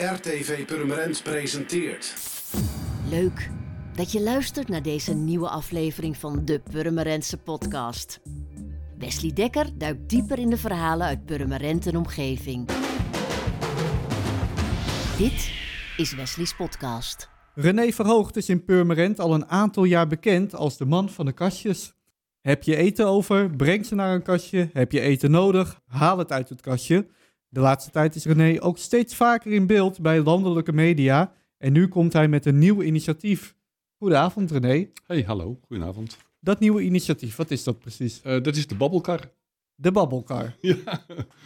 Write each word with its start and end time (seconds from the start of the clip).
RTV 0.00 0.64
Purmerend 0.64 1.22
presenteert. 1.22 2.14
Leuk 3.08 3.50
dat 3.94 4.12
je 4.12 4.20
luistert 4.20 4.68
naar 4.68 4.82
deze 4.82 5.14
nieuwe 5.14 5.48
aflevering 5.48 6.16
van 6.16 6.44
de 6.44 6.60
Purmerendse 6.70 7.36
podcast. 7.36 8.20
Wesley 8.98 9.32
Dekker 9.32 9.78
duikt 9.78 10.08
dieper 10.08 10.38
in 10.38 10.50
de 10.50 10.56
verhalen 10.56 11.06
uit 11.06 11.24
Purmerend 11.24 11.86
en 11.86 11.96
omgeving. 11.96 12.66
Dit 15.18 15.52
is 15.96 16.14
Wesley's 16.14 16.54
podcast. 16.54 17.28
René 17.54 17.92
Verhoogd 17.92 18.36
is 18.36 18.48
in 18.48 18.64
Purmerend 18.64 19.20
al 19.20 19.34
een 19.34 19.46
aantal 19.46 19.84
jaar 19.84 20.06
bekend 20.06 20.54
als 20.54 20.76
de 20.76 20.84
man 20.84 21.08
van 21.08 21.26
de 21.26 21.32
kastjes. 21.32 21.94
Heb 22.40 22.62
je 22.62 22.76
eten 22.76 23.06
over? 23.06 23.50
Breng 23.50 23.86
ze 23.86 23.94
naar 23.94 24.14
een 24.14 24.22
kastje. 24.22 24.70
Heb 24.72 24.92
je 24.92 25.00
eten 25.00 25.30
nodig? 25.30 25.80
Haal 25.86 26.18
het 26.18 26.32
uit 26.32 26.48
het 26.48 26.60
kastje. 26.60 27.06
De 27.52 27.60
laatste 27.60 27.90
tijd 27.90 28.14
is 28.14 28.24
René 28.24 28.62
ook 28.62 28.78
steeds 28.78 29.14
vaker 29.14 29.52
in 29.52 29.66
beeld 29.66 30.00
bij 30.00 30.20
landelijke 30.20 30.72
media. 30.72 31.32
En 31.58 31.72
nu 31.72 31.88
komt 31.88 32.12
hij 32.12 32.28
met 32.28 32.46
een 32.46 32.58
nieuw 32.58 32.82
initiatief. 32.82 33.54
Goedenavond 33.98 34.50
René. 34.50 34.88
Hey, 35.06 35.22
hallo, 35.22 35.58
goedenavond. 35.66 36.16
Dat 36.40 36.60
nieuwe 36.60 36.82
initiatief, 36.82 37.36
wat 37.36 37.50
is 37.50 37.64
dat 37.64 37.78
precies? 37.78 38.20
Uh, 38.24 38.42
dat 38.42 38.56
is 38.56 38.66
de 38.66 38.74
Babbelkar. 38.74 39.32
De 39.74 39.92
Babbelkar. 39.92 40.56
Ja. 40.60 41.04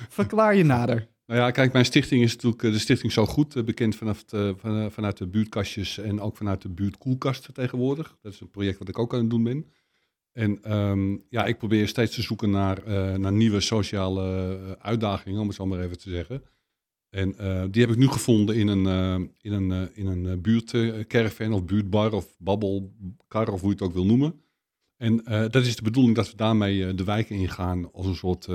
Verklaar 0.08 0.54
je 0.56 0.64
nader. 0.64 1.08
Nou 1.26 1.40
ja, 1.40 1.50
kijk, 1.50 1.72
mijn 1.72 1.84
stichting 1.84 2.22
is 2.22 2.32
natuurlijk 2.34 2.62
de 2.62 2.78
stichting 2.78 3.12
Zo 3.12 3.26
Goed, 3.26 3.64
bekend 3.64 3.96
vanaf 3.96 4.24
de, 4.24 4.54
van, 4.58 4.90
vanuit 4.90 5.16
de 5.16 5.26
buurtkastjes 5.26 5.98
en 5.98 6.20
ook 6.20 6.36
vanuit 6.36 6.62
de 6.62 6.68
buurtkoelkasten 6.68 7.54
tegenwoordig. 7.54 8.16
Dat 8.22 8.32
is 8.32 8.40
een 8.40 8.50
project 8.50 8.78
wat 8.78 8.88
ik 8.88 8.98
ook 8.98 9.12
aan 9.12 9.20
het 9.20 9.30
doen 9.30 9.42
ben. 9.42 9.66
En 10.34 10.74
um, 10.76 11.24
ja, 11.28 11.44
ik 11.44 11.58
probeer 11.58 11.88
steeds 11.88 12.14
te 12.14 12.22
zoeken 12.22 12.50
naar, 12.50 12.86
uh, 12.86 13.14
naar 13.14 13.32
nieuwe 13.32 13.60
sociale 13.60 14.78
uitdagingen, 14.80 15.40
om 15.40 15.46
het 15.46 15.56
zo 15.56 15.66
maar 15.66 15.80
even 15.80 15.98
te 15.98 16.10
zeggen. 16.10 16.42
En 17.10 17.34
uh, 17.40 17.64
die 17.70 17.82
heb 17.82 17.90
ik 17.90 17.96
nu 17.98 18.08
gevonden 18.08 18.56
in 18.56 18.68
een, 18.68 18.84
uh, 18.84 19.28
in 19.40 19.52
een, 19.52 19.94
in 19.94 20.06
een 20.06 20.40
buurtcaravan 20.40 21.52
of 21.52 21.64
buurtbar 21.64 22.12
of 22.12 22.36
babbelkar 22.38 23.48
of 23.48 23.60
hoe 23.60 23.68
je 23.68 23.74
het 23.74 23.82
ook 23.82 23.92
wil 23.92 24.06
noemen. 24.06 24.42
En 24.96 25.16
dat 25.26 25.56
is 25.56 25.76
de 25.76 25.82
bedoeling 25.82 26.14
dat 26.16 26.30
we 26.30 26.36
daarmee 26.36 26.94
de 26.94 27.04
wijken 27.04 27.36
ingaan 27.36 27.92
als 27.92 28.06
een 28.06 28.14
soort 28.14 28.46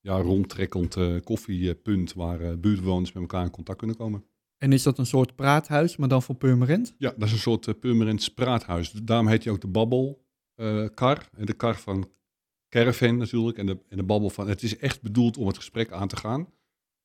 ja, 0.00 0.16
rondtrekkend 0.16 0.96
koffiepunt 1.24 2.12
waar 2.12 2.58
buurtbewoners 2.58 3.12
met 3.12 3.22
elkaar 3.22 3.44
in 3.44 3.50
contact 3.50 3.78
kunnen 3.78 3.96
komen. 3.96 4.24
En 4.62 4.72
is 4.72 4.82
dat 4.82 4.98
een 4.98 5.06
soort 5.06 5.34
praathuis, 5.34 5.96
maar 5.96 6.08
dan 6.08 6.22
voor 6.22 6.34
Purmerend? 6.34 6.94
Ja, 6.98 7.14
dat 7.16 7.28
is 7.28 7.32
een 7.32 7.38
soort 7.38 7.66
uh, 7.66 7.74
Purmerends 7.80 8.28
praathuis. 8.28 8.90
Daarom 8.90 9.26
heet 9.26 9.44
hij 9.44 9.52
ook 9.52 9.60
de 9.60 9.68
babbelkar. 10.62 11.28
en 11.36 11.46
de 11.46 11.52
kar 11.52 11.76
van 11.76 12.10
caravan 12.68 13.16
natuurlijk 13.16 13.58
en 13.58 13.66
de, 13.66 13.78
en 13.88 13.96
de 13.96 14.02
babbel 14.02 14.30
van... 14.30 14.48
Het 14.48 14.62
is 14.62 14.76
echt 14.76 15.02
bedoeld 15.02 15.36
om 15.36 15.46
het 15.46 15.56
gesprek 15.56 15.92
aan 15.92 16.08
te 16.08 16.16
gaan. 16.16 16.48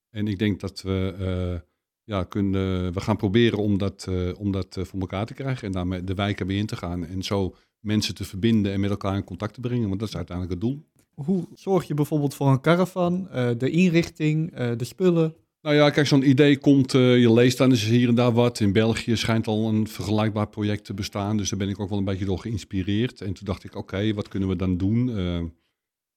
En 0.09 0.27
ik 0.27 0.39
denk 0.39 0.59
dat 0.59 0.81
we, 0.81 1.15
uh, 1.19 1.59
ja, 2.03 2.23
kunnen, 2.23 2.93
we 2.93 3.01
gaan 3.01 3.17
proberen 3.17 3.59
om 3.59 3.77
dat, 3.77 4.05
uh, 4.09 4.39
om 4.39 4.51
dat 4.51 4.77
voor 4.81 4.99
elkaar 4.99 5.25
te 5.25 5.33
krijgen. 5.33 5.67
En 5.67 5.71
daarmee 5.71 6.03
de 6.03 6.13
wijken 6.13 6.47
weer 6.47 6.57
in 6.57 6.65
te 6.65 6.75
gaan. 6.75 7.05
En 7.05 7.23
zo 7.23 7.55
mensen 7.79 8.15
te 8.15 8.25
verbinden 8.25 8.71
en 8.71 8.79
met 8.79 8.89
elkaar 8.89 9.15
in 9.15 9.23
contact 9.23 9.53
te 9.53 9.59
brengen. 9.59 9.87
Want 9.87 9.99
dat 9.99 10.09
is 10.09 10.15
uiteindelijk 10.15 10.61
het 10.61 10.69
doel. 10.69 10.85
Hoe 11.13 11.47
zorg 11.53 11.87
je 11.87 11.93
bijvoorbeeld 11.93 12.33
voor 12.33 12.47
een 12.47 12.61
caravan, 12.61 13.27
de 13.57 13.69
inrichting, 13.69 14.55
de 14.55 14.83
spullen? 14.83 15.35
Nou 15.61 15.75
ja, 15.75 15.89
kijk, 15.89 16.07
zo'n 16.07 16.29
idee 16.29 16.57
komt, 16.57 16.93
uh, 16.93 17.19
je 17.19 17.33
leest 17.33 17.57
dan 17.57 17.69
eens 17.69 17.83
hier 17.83 18.07
en 18.07 18.15
daar 18.15 18.31
wat. 18.31 18.59
In 18.59 18.71
België 18.71 19.15
schijnt 19.15 19.47
al 19.47 19.67
een 19.67 19.87
vergelijkbaar 19.87 20.47
project 20.47 20.85
te 20.85 20.93
bestaan. 20.93 21.37
Dus 21.37 21.49
daar 21.49 21.59
ben 21.59 21.69
ik 21.69 21.79
ook 21.79 21.89
wel 21.89 21.97
een 21.97 22.03
beetje 22.03 22.25
door 22.25 22.39
geïnspireerd. 22.39 23.21
En 23.21 23.33
toen 23.33 23.45
dacht 23.45 23.63
ik, 23.63 23.75
oké, 23.75 24.13
wat 24.13 24.27
kunnen 24.27 24.49
we 24.49 24.55
dan 24.55 24.77
doen? 24.77 25.07
Uh, 25.07 25.15
nou 25.15 25.49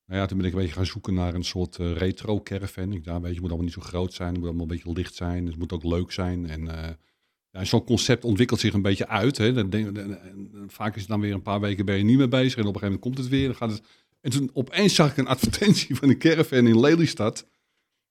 ja, 0.06 0.26
toen 0.26 0.38
ben 0.38 0.46
ik 0.46 0.52
een 0.52 0.58
beetje 0.58 0.74
gaan 0.74 0.86
zoeken 0.86 1.14
naar 1.14 1.34
een 1.34 1.44
soort 1.44 1.78
uh, 1.78 1.92
retro 1.92 2.40
caravan. 2.42 2.92
Ik 2.92 3.04
dacht, 3.04 3.22
weet 3.22 3.34
je, 3.34 3.40
moet 3.40 3.48
allemaal 3.48 3.66
niet 3.66 3.74
zo 3.74 3.80
groot 3.80 4.12
zijn. 4.12 4.28
Het 4.28 4.38
moet 4.38 4.46
allemaal 4.46 4.66
een 4.66 4.72
beetje 4.72 4.92
licht 4.92 5.14
zijn. 5.14 5.46
Het 5.46 5.56
moet 5.56 5.72
ook 5.72 5.84
leuk 5.84 6.12
zijn. 6.12 6.48
En 6.48 6.68
ja, 7.50 7.64
zo'n 7.64 7.84
concept 7.84 8.24
ontwikkelt 8.24 8.60
zich 8.60 8.72
een 8.72 8.82
beetje 8.82 9.08
uit. 9.08 9.36
Hè. 9.38 9.52
Dan 9.52 9.70
denk, 9.70 9.98
vaak 10.66 10.94
is 10.94 11.00
het 11.00 11.10
dan 11.10 11.20
weer 11.20 11.34
een 11.34 11.42
paar 11.42 11.60
weken 11.60 11.84
ben 11.84 11.96
je 11.96 12.04
niet 12.04 12.18
mee 12.18 12.28
bezig. 12.28 12.58
En 12.58 12.66
op 12.66 12.74
een 12.74 12.80
gegeven 12.80 13.00
moment 13.00 13.02
komt 13.02 13.18
het 13.18 13.28
weer. 13.28 13.46
Dan 13.46 13.56
gaat 13.56 13.70
het... 13.70 13.82
En 14.20 14.30
toen 14.30 14.50
opeens 14.52 14.94
zag 14.94 15.10
ik 15.10 15.16
een 15.16 15.26
advertentie 15.26 15.94
van 15.94 16.08
een 16.08 16.18
caravan 16.18 16.66
in 16.66 16.80
Lelystad. 16.80 17.46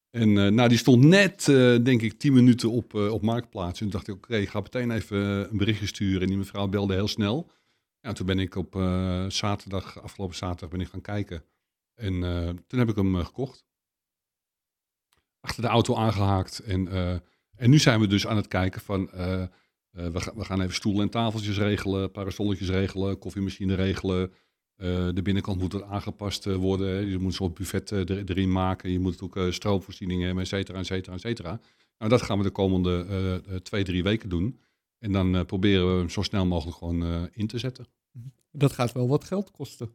En 0.09 0.29
uh, 0.29 0.47
nou, 0.47 0.69
die 0.69 0.77
stond 0.77 1.03
net, 1.03 1.47
uh, 1.47 1.83
denk 1.83 2.01
ik, 2.01 2.19
tien 2.19 2.33
minuten 2.33 2.71
op, 2.71 2.93
uh, 2.93 3.11
op 3.13 3.21
Marktplaats. 3.21 3.79
En 3.79 3.89
toen 3.89 3.89
dacht 3.89 4.07
ik, 4.07 4.13
oké, 4.13 4.35
ik 4.35 4.49
ga 4.49 4.59
meteen 4.59 4.91
even 4.91 5.17
een 5.51 5.57
berichtje 5.57 5.85
sturen. 5.85 6.21
En 6.21 6.27
die 6.27 6.37
mevrouw 6.37 6.67
belde 6.67 6.93
heel 6.93 7.07
snel. 7.07 7.51
Ja, 8.01 8.11
toen 8.11 8.25
ben 8.25 8.39
ik 8.39 8.55
op 8.55 8.73
zaterdag, 9.27 10.01
afgelopen 10.01 10.35
zaterdag, 10.35 10.69
ben 10.69 10.81
ik 10.81 10.87
gaan 10.87 11.01
kijken. 11.01 11.43
En 11.95 12.19
toen 12.67 12.79
heb 12.79 12.89
ik 12.89 12.95
hem 12.95 13.15
gekocht. 13.15 13.65
Achter 15.39 15.61
de 15.61 15.67
auto 15.67 15.95
aangehaakt. 15.95 16.59
En, 16.59 16.87
en 17.55 17.69
nu 17.69 17.79
zijn 17.79 17.99
we 17.99 18.07
dus 18.07 18.27
aan 18.27 18.35
het 18.35 18.47
kijken 18.47 18.81
van, 18.81 19.09
we, 19.91 20.19
ga, 20.19 20.35
we, 20.35 20.45
gaan 20.45 20.61
even 20.61 20.73
stoelen 20.73 21.01
en 21.01 21.09
tafeltjes 21.09 21.57
regelen, 21.57 22.11
parasolletjes 22.11 22.69
regelen, 22.69 23.17
koffiemachine 23.17 23.75
regelen. 23.75 24.33
Uh, 24.81 25.09
de 25.13 25.21
binnenkant 25.21 25.59
moet 25.59 25.73
er 25.73 25.83
aangepast 25.83 26.45
uh, 26.45 26.55
worden. 26.55 27.05
Je 27.07 27.17
moet 27.17 27.25
een 27.25 27.33
soort 27.33 27.53
buffet 27.53 27.89
er, 27.89 28.29
erin 28.29 28.51
maken. 28.51 28.91
Je 28.91 28.99
moet 28.99 29.21
ook 29.21 29.39
stroomvoorzieningen 29.49 30.25
hebben, 30.25 30.43
et 30.43 30.49
cetera, 30.49 30.79
et 30.79 30.85
cetera, 30.85 31.15
et 31.15 31.21
cetera. 31.21 31.59
Nou, 31.97 32.11
dat 32.11 32.21
gaan 32.21 32.37
we 32.37 32.43
de 32.43 32.49
komende 32.49 33.41
twee, 33.63 33.83
drie 33.83 34.03
weken 34.03 34.29
doen. 34.29 34.59
En 34.99 35.11
dan 35.11 35.45
proberen 35.45 35.93
we 35.93 35.99
hem 35.99 36.09
zo 36.09 36.21
snel 36.21 36.45
mogelijk 36.45 36.77
gewoon 36.77 37.29
in 37.31 37.47
te 37.47 37.57
zetten. 37.57 37.85
Dat 38.51 38.71
gaat 38.71 38.91
wel 38.91 39.07
wat 39.07 39.23
geld 39.23 39.51
kosten. 39.51 39.89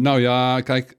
nou 0.00 0.20
ja, 0.20 0.60
kijk, 0.60 0.98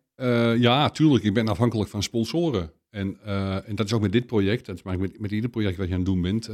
ja, 0.57 0.89
tuurlijk. 0.89 1.23
Ik 1.23 1.33
ben 1.33 1.47
afhankelijk 1.47 1.89
van 1.89 2.03
sponsoren. 2.03 2.71
En, 2.89 3.21
en 3.65 3.75
dat 3.75 3.85
is 3.85 3.93
ook 3.93 4.01
met 4.01 4.11
dit 4.11 4.25
project. 4.25 4.65
Dat 4.65 4.75
is 4.75 4.83
maar 4.83 4.99
met, 4.99 5.19
met 5.19 5.31
ieder 5.31 5.49
project 5.49 5.77
wat 5.77 5.87
je 5.87 5.93
aan 5.93 5.99
het 5.99 6.07
doen 6.07 6.21
bent. 6.21 6.49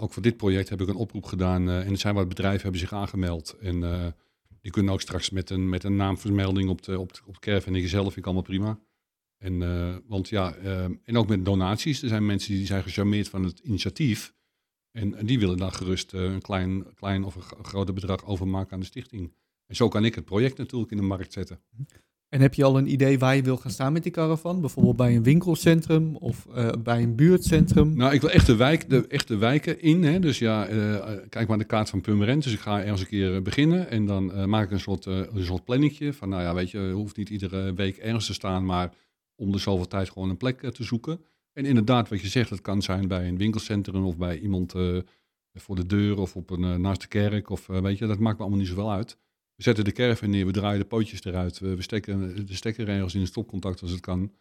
ook 0.00 0.12
voor 0.12 0.22
dit 0.22 0.36
project 0.36 0.68
heb 0.68 0.80
ik 0.80 0.88
een 0.88 0.94
oproep 0.94 1.24
gedaan. 1.24 1.68
en 1.68 1.90
er 1.90 1.98
zijn 1.98 2.14
wat 2.14 2.28
bedrijven 2.28 2.62
hebben 2.62 2.80
zich 2.80 2.92
aangemeld. 2.92 3.56
En 3.60 4.14
die 4.60 4.72
kunnen 4.72 4.92
ook 4.92 5.00
straks 5.00 5.30
met 5.30 5.50
een, 5.50 5.68
met 5.68 5.84
een 5.84 5.96
naamvermelding 5.96 6.68
op 6.68 6.82
de, 6.82 6.98
op 6.98 7.12
de, 7.12 7.20
op 7.26 7.34
de 7.34 7.40
caravan 7.40 7.88
zelf, 7.88 8.04
vind 8.04 8.16
ik 8.16 8.24
allemaal 8.24 8.42
prima. 8.42 8.80
En, 9.38 9.60
uh, 9.60 9.96
want 10.06 10.28
ja, 10.28 10.56
uh, 10.56 10.84
en 10.84 11.16
ook 11.16 11.28
met 11.28 11.44
donaties. 11.44 12.02
Er 12.02 12.08
zijn 12.08 12.26
mensen 12.26 12.54
die 12.54 12.66
zijn 12.66 12.82
gecharmeerd 12.82 13.28
van 13.28 13.44
het 13.44 13.58
initiatief. 13.58 14.34
En, 14.90 15.26
die 15.26 15.38
willen 15.38 15.56
daar 15.56 15.72
gerust 15.72 16.14
uh, 16.14 16.22
een 16.22 16.42
klein, 16.42 16.94
klein 16.94 17.24
of 17.24 17.34
een 17.34 17.64
groter 17.64 17.94
bedrag 17.94 18.24
overmaken 18.24 18.72
aan 18.72 18.80
de 18.80 18.86
stichting. 18.86 19.34
En 19.66 19.76
zo 19.76 19.88
kan 19.88 20.04
ik 20.04 20.14
het 20.14 20.24
project 20.24 20.58
natuurlijk 20.58 20.90
in 20.90 20.96
de 20.96 21.02
markt 21.02 21.32
zetten. 21.32 21.60
En 22.30 22.40
heb 22.40 22.54
je 22.54 22.64
al 22.64 22.78
een 22.78 22.92
idee 22.92 23.18
waar 23.18 23.36
je 23.36 23.42
wil 23.42 23.56
gaan 23.56 23.70
staan 23.70 23.92
met 23.92 24.02
die 24.02 24.12
caravan? 24.12 24.60
Bijvoorbeeld 24.60 24.96
bij 24.96 25.16
een 25.16 25.22
winkelcentrum 25.22 26.16
of 26.16 26.46
uh, 26.56 26.68
bij 26.82 27.02
een 27.02 27.16
buurtcentrum? 27.16 27.96
Nou, 27.96 28.14
ik 28.14 28.20
wil 28.20 28.30
echt 28.30 28.46
de, 28.46 28.56
wijk, 28.56 28.88
de 28.88 29.06
echte 29.06 29.36
wijken 29.36 29.80
in. 29.80 30.02
Hè. 30.02 30.18
Dus 30.18 30.38
ja, 30.38 30.70
uh, 30.70 30.96
kijk 31.28 31.48
maar 31.48 31.58
de 31.58 31.64
kaart 31.64 31.90
van 31.90 32.00
Purmerend. 32.00 32.42
Dus 32.42 32.52
ik 32.52 32.58
ga 32.58 32.80
ergens 32.80 33.00
een 33.00 33.06
keer 33.06 33.42
beginnen 33.42 33.90
en 33.90 34.06
dan 34.06 34.48
maak 34.48 34.64
ik 34.64 34.70
een 34.70 34.80
soort, 34.80 35.04
een 35.04 35.44
soort 35.44 35.64
planningje. 35.64 36.12
Van 36.12 36.28
nou 36.28 36.42
ja, 36.42 36.54
weet 36.54 36.70
je, 36.70 36.78
je 36.78 36.92
hoeft 36.92 37.16
niet 37.16 37.30
iedere 37.30 37.74
week 37.74 37.96
ergens 37.96 38.26
te 38.26 38.32
staan, 38.32 38.64
maar 38.64 38.94
om 39.36 39.52
de 39.52 39.58
zoveel 39.58 39.86
tijd 39.86 40.10
gewoon 40.10 40.30
een 40.30 40.36
plek 40.36 40.60
te 40.60 40.84
zoeken. 40.84 41.20
En 41.52 41.64
inderdaad, 41.64 42.08
wat 42.08 42.20
je 42.20 42.28
zegt, 42.28 42.50
dat 42.50 42.60
kan 42.60 42.82
zijn 42.82 43.08
bij 43.08 43.28
een 43.28 43.38
winkelcentrum 43.38 44.04
of 44.04 44.16
bij 44.16 44.38
iemand 44.38 44.74
voor 45.54 45.76
de 45.76 45.86
deur 45.86 46.18
of 46.18 46.36
op 46.36 46.50
een, 46.50 46.80
naast 46.80 47.00
de 47.00 47.08
kerk. 47.08 47.50
Of 47.50 47.66
weet 47.66 47.98
je, 47.98 48.06
dat 48.06 48.18
maakt 48.18 48.36
me 48.36 48.42
allemaal 48.42 48.60
niet 48.60 48.68
zoveel 48.68 48.92
uit. 48.92 49.18
We 49.60 49.66
zetten 49.66 49.84
de 49.84 49.92
caravan 49.92 50.30
neer, 50.30 50.46
we 50.46 50.52
draaien 50.52 50.78
de 50.78 50.86
pootjes 50.86 51.24
eruit. 51.24 51.58
We, 51.58 51.74
we 51.74 51.82
steken 51.82 52.46
de 52.46 52.54
stekker 52.54 52.88
ergens 52.88 53.14
in 53.14 53.20
een 53.20 53.26
stopcontact 53.26 53.82
als 53.82 53.90
het 53.90 54.00
kan. 54.00 54.32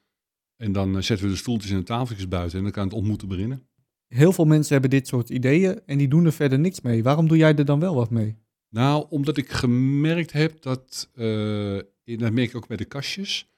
En 0.56 0.72
dan 0.72 0.96
eh, 0.96 1.02
zetten 1.02 1.26
we 1.26 1.32
de 1.32 1.38
stoeltjes 1.38 1.72
en 1.72 1.78
de 1.78 1.84
tafeltjes 1.84 2.28
buiten 2.28 2.58
en 2.58 2.64
dan 2.64 2.74
kan 2.74 2.84
het 2.84 2.94
ontmoeten 2.94 3.28
beginnen. 3.28 3.68
Heel 4.08 4.34
veel 4.34 4.46
mensen 4.46 4.72
hebben 4.72 4.90
dit 4.90 5.08
soort 5.08 5.30
ideeën 5.30 5.82
en 5.86 5.98
die 5.98 6.08
doen 6.08 6.26
er 6.26 6.34
verder 6.34 6.60
niks 6.60 6.82
mee. 6.82 7.04
Waarom 7.04 7.28
doe 7.28 7.38
jij 7.38 7.56
er 7.56 7.66
dan 7.66 7.80
wel 7.80 7.96
wat 7.96 8.10
mee? 8.10 8.38
Nou, 8.70 9.06
omdat 9.10 9.38
ik 9.38 9.50
gemerkt 9.50 10.32
heb 10.32 10.62
dat, 10.62 11.10
uh, 11.16 11.80
dat 12.04 12.32
merk 12.32 12.50
ik 12.50 12.56
ook 12.56 12.68
met 12.68 12.78
de 12.78 12.86
kastjes, 12.86 13.50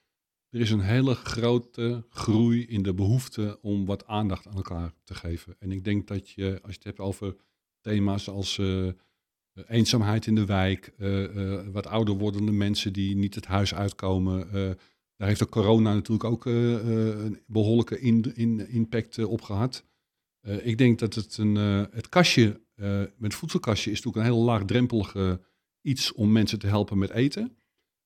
er 0.50 0.60
is 0.60 0.70
een 0.70 0.80
hele 0.80 1.14
grote 1.14 2.04
groei 2.08 2.66
in 2.66 2.82
de 2.82 2.94
behoefte 2.94 3.58
om 3.60 3.86
wat 3.86 4.06
aandacht 4.06 4.46
aan 4.46 4.54
elkaar 4.54 4.92
te 5.04 5.14
geven. 5.14 5.56
En 5.58 5.72
ik 5.72 5.84
denk 5.84 6.06
dat 6.06 6.30
je, 6.30 6.58
als 6.62 6.70
je 6.70 6.76
het 6.76 6.84
hebt 6.84 6.98
over 6.98 7.36
thema's 7.80 8.28
als 8.28 8.58
uh, 8.58 8.88
eh, 8.88 8.94
eenzaamheid 9.54 10.26
in 10.26 10.34
de 10.34 10.44
wijk, 10.44 10.92
eh, 10.98 11.24
eh, 11.24 11.66
wat 11.72 11.86
ouder 11.86 12.14
wordende 12.14 12.52
mensen 12.52 12.92
die 12.92 13.16
niet 13.16 13.34
het 13.34 13.46
huis 13.46 13.74
uitkomen. 13.74 14.50
daar 15.16 15.28
heeft 15.28 15.40
de 15.40 15.48
corona 15.48 15.94
natuurlijk 15.94 16.24
ook 16.24 16.44
een 16.44 17.40
behoorlijke 17.46 17.98
impact 18.68 19.24
op 19.24 19.42
gehad. 19.42 19.84
ik 20.62 20.78
denk 20.78 20.98
dat 20.98 21.14
het, 21.14 21.36
een, 21.36 21.54
het 21.90 22.08
kastje, 22.08 22.60
met 23.16 23.34
voedselkastje, 23.34 23.90
is 23.90 23.96
natuurlijk 23.96 24.26
een 24.26 24.32
heel 24.32 24.44
laagdrempelig 24.44 25.14
iets 25.82 26.12
om 26.12 26.32
mensen 26.32 26.58
te 26.58 26.66
helpen 26.66 26.98
met 26.98 27.10
eten. 27.10 27.56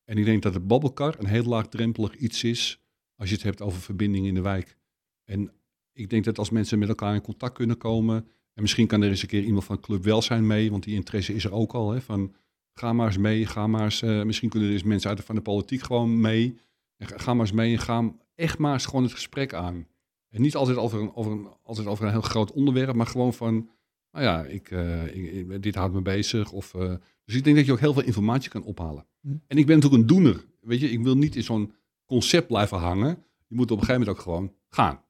En 0.05 0.19
ik 0.19 0.25
denk 0.25 0.43
dat 0.43 0.55
het 0.55 0.67
babbelkar 0.67 1.19
een 1.19 1.27
heel 1.27 1.45
laagdrempelig 1.45 2.17
iets 2.17 2.45
is 2.45 2.81
als 3.17 3.29
je 3.29 3.35
het 3.35 3.45
hebt 3.45 3.63
over 3.63 3.81
verbinding 3.81 4.27
in 4.27 4.35
de 4.35 4.41
wijk. 4.41 4.77
En 5.25 5.53
ik 5.93 6.11
denk 6.11 6.25
dat 6.25 6.39
als 6.39 6.51
mensen 6.51 6.79
met 6.79 6.89
elkaar 6.89 7.15
in 7.15 7.21
contact 7.21 7.55
kunnen 7.55 7.77
komen, 7.77 8.29
en 8.57 8.63
misschien 8.63 8.87
kan 8.87 9.03
er 9.03 9.09
eens 9.09 9.23
een 9.23 9.29
keer 9.29 9.43
iemand 9.43 9.65
van 9.65 9.81
Club 9.81 10.05
Welzijn 10.05 10.47
mee, 10.47 10.71
want 10.71 10.85
die 10.85 10.95
interesse 10.95 11.35
is 11.35 11.45
er 11.45 11.53
ook 11.53 11.73
al. 11.73 11.91
Hè, 11.91 12.01
van 12.01 12.35
ga 12.73 12.93
maar 12.93 13.07
eens 13.07 13.19
mee, 13.19 13.47
ga 13.47 13.67
maar 13.67 13.85
eens. 13.85 14.03
Uh, 14.03 14.23
misschien 14.23 14.49
kunnen 14.49 14.69
er 14.69 14.75
eens 14.75 14.85
mensen 14.85 15.09
uit 15.09 15.19
de, 15.19 15.25
van 15.25 15.35
de 15.35 15.41
politiek 15.41 15.83
gewoon 15.83 16.21
mee. 16.21 16.59
En 16.97 17.07
ga 17.21 17.35
maar 17.35 17.47
eens 17.47 17.55
mee 17.55 17.73
en 17.73 17.79
ga 17.79 18.15
echt 18.35 18.59
maar 18.59 18.73
eens 18.73 18.87
gewoon 18.87 19.03
het 19.03 19.13
gesprek 19.13 19.55
aan. 19.55 19.87
En 20.29 20.41
niet 20.43 20.57
altijd 20.57 20.77
over 20.77 21.01
een, 21.01 21.15
over 21.15 21.33
een, 21.33 21.49
altijd 21.63 21.87
over 21.87 22.05
een 22.05 22.11
heel 22.11 22.21
groot 22.21 22.53
onderwerp, 22.53 22.95
maar 22.95 23.07
gewoon 23.07 23.35
van, 23.35 23.71
nou 24.11 24.25
ja, 24.25 24.45
ik, 24.45 24.71
eh, 24.71 25.07
ik- 25.17 25.33
ik- 25.33 25.63
dit 25.63 25.75
houdt 25.75 25.95
me 25.95 26.03
bezig. 26.03 26.53
Of, 26.53 26.75
eh, 26.75 26.95
dus 27.25 27.35
ik 27.35 27.45
denk 27.45 27.57
dat 27.57 27.67
je 27.67 27.73
ook 27.73 27.81
heel 27.81 27.93
veel 27.93 28.03
informatie 28.05 28.51
kan 28.51 28.63
ophalen. 28.65 29.07
Hm. 29.21 29.29
En 29.47 29.59
ik 29.59 29.67
ben 29.67 29.75
natuurlijk 29.75 30.03
een 30.03 30.09
doener. 30.09 30.45
Weet 30.61 30.81
je, 30.81 30.91
ik 30.91 31.03
wil 31.03 31.17
niet 31.17 31.37
in 31.37 31.43
zo'n 31.43 31.73
concept 32.05 32.47
blijven 32.47 32.79
hangen. 32.79 33.25
Je 33.47 33.55
moet 33.55 33.71
op 33.71 33.79
een 33.79 33.85
gegeven 33.85 34.01
moment 34.01 34.19
ook 34.19 34.23
gewoon 34.25 34.53
gaan. 34.69 35.01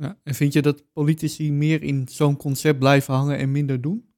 Ja. 0.00 0.18
En 0.22 0.34
vind 0.34 0.52
je 0.52 0.62
dat 0.62 0.92
politici 0.92 1.52
meer 1.52 1.82
in 1.82 2.08
zo'n 2.08 2.36
concept 2.36 2.78
blijven 2.78 3.14
hangen 3.14 3.38
en 3.38 3.52
minder 3.52 3.80
doen? 3.80 4.14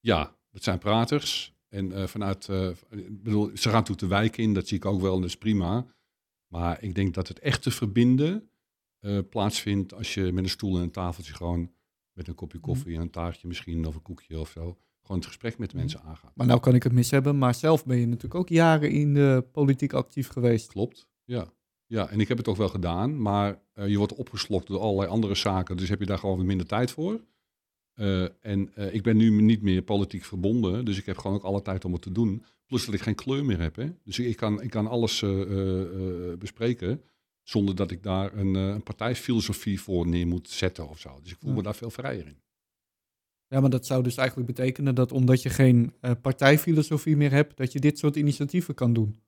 Ja, 0.00 0.36
dat 0.50 0.62
zijn 0.62 0.78
praters. 0.78 1.54
En 1.68 1.92
eh, 1.92 2.06
vanuit, 2.06 2.48
eh, 2.48 2.68
ik 2.90 3.22
bedoel, 3.22 3.50
ze 3.54 3.62
gaan 3.62 3.72
natuurlijk 3.72 3.98
de 3.98 4.06
wijk 4.06 4.36
in, 4.36 4.54
dat 4.54 4.68
zie 4.68 4.76
ik 4.76 4.84
ook 4.84 5.00
wel, 5.00 5.24
is 5.24 5.36
prima. 5.36 5.86
Maar 6.46 6.82
ik 6.82 6.94
denk 6.94 7.14
dat 7.14 7.28
het 7.28 7.38
echte 7.38 7.70
verbinden 7.70 8.50
eh, 9.00 9.18
plaatsvindt 9.30 9.94
als 9.94 10.14
je 10.14 10.32
met 10.32 10.44
een 10.44 10.50
stoel 10.50 10.76
en 10.76 10.82
een 10.82 10.90
tafeltje 10.90 11.34
gewoon 11.34 11.70
met 12.12 12.28
een 12.28 12.34
kopje 12.34 12.58
koffie 12.58 12.94
en 12.94 13.00
een 13.00 13.10
taartje 13.10 13.48
misschien 13.48 13.86
of 13.86 13.94
een 13.94 14.02
koekje 14.02 14.38
of 14.38 14.50
zo, 14.50 14.78
gewoon 15.02 15.16
het 15.16 15.26
gesprek 15.26 15.58
met 15.58 15.70
de 15.70 15.76
mensen 15.76 16.02
aangaat. 16.02 16.32
Maar 16.34 16.46
nou 16.46 16.60
kan 16.60 16.74
ik 16.74 16.82
het 16.82 16.92
mis 16.92 17.10
hebben, 17.10 17.38
maar 17.38 17.54
zelf 17.54 17.84
ben 17.84 17.98
je 17.98 18.06
natuurlijk 18.06 18.34
ook 18.34 18.48
jaren 18.48 18.90
in 18.90 19.14
de 19.14 19.44
politiek 19.52 19.92
actief 19.92 20.28
geweest. 20.28 20.72
Klopt, 20.72 21.08
ja. 21.24 21.52
Ja, 21.86 22.08
en 22.08 22.20
ik 22.20 22.28
heb 22.28 22.38
het 22.38 22.48
ook 22.48 22.56
wel 22.56 22.68
gedaan, 22.68 23.22
maar 23.22 23.62
eh, 23.72 23.88
je 23.88 23.96
wordt 23.98 24.14
opgeslokt 24.14 24.66
door 24.66 24.80
allerlei 24.80 25.08
andere 25.08 25.34
zaken, 25.34 25.76
dus 25.76 25.88
heb 25.88 26.00
je 26.00 26.06
daar 26.06 26.18
gewoon 26.18 26.36
wat 26.36 26.46
minder 26.46 26.66
tijd 26.66 26.90
voor. 26.90 27.20
Eh, 27.94 28.22
en 28.40 28.74
eh, 28.74 28.94
ik 28.94 29.02
ben 29.02 29.16
nu 29.16 29.30
niet 29.42 29.62
meer 29.62 29.82
politiek 29.82 30.24
verbonden, 30.24 30.84
dus 30.84 30.98
ik 30.98 31.06
heb 31.06 31.18
gewoon 31.18 31.36
ook 31.36 31.42
alle 31.42 31.62
tijd 31.62 31.84
om 31.84 31.92
het 31.92 32.02
te 32.02 32.12
doen. 32.12 32.44
Plus 32.66 32.84
dat 32.84 32.94
ik 32.94 33.00
geen 33.00 33.14
kleur 33.14 33.44
meer 33.44 33.60
heb. 33.60 33.76
Hè? 33.76 33.86
Dus 34.04 34.18
ik 34.18 34.36
kan, 34.36 34.62
ik 34.62 34.70
kan 34.70 34.86
alles 34.86 35.24
bespreken 36.38 37.02
zonder 37.42 37.74
dat 37.74 37.90
ik 37.90 38.02
daar 38.02 38.36
een, 38.36 38.54
een 38.54 38.82
partijfilosofie 38.82 39.80
voor 39.80 40.06
neer 40.06 40.26
moet 40.26 40.48
zetten 40.50 40.88
of 40.88 40.98
zo. 40.98 41.18
Dus 41.22 41.32
ik 41.32 41.38
voel 41.38 41.50
Ja. 41.50 41.56
me 41.56 41.62
daar 41.62 41.74
veel 41.74 41.90
vrijer 41.90 42.26
in. 42.26 42.40
Ja, 43.48 43.60
maar 43.60 43.70
dat 43.70 43.86
zou 43.86 44.02
dus 44.02 44.16
eigenlijk 44.16 44.48
betekenen 44.48 44.94
dat 44.94 45.12
omdat 45.12 45.42
je 45.42 45.50
geen 45.50 45.94
partijfilosofie 46.22 47.16
meer 47.16 47.30
hebt, 47.30 47.56
dat 47.56 47.72
je 47.72 47.78
dit 47.80 47.98
soort 47.98 48.16
initiatieven 48.16 48.74
kan 48.74 48.92
doen. 48.92 49.20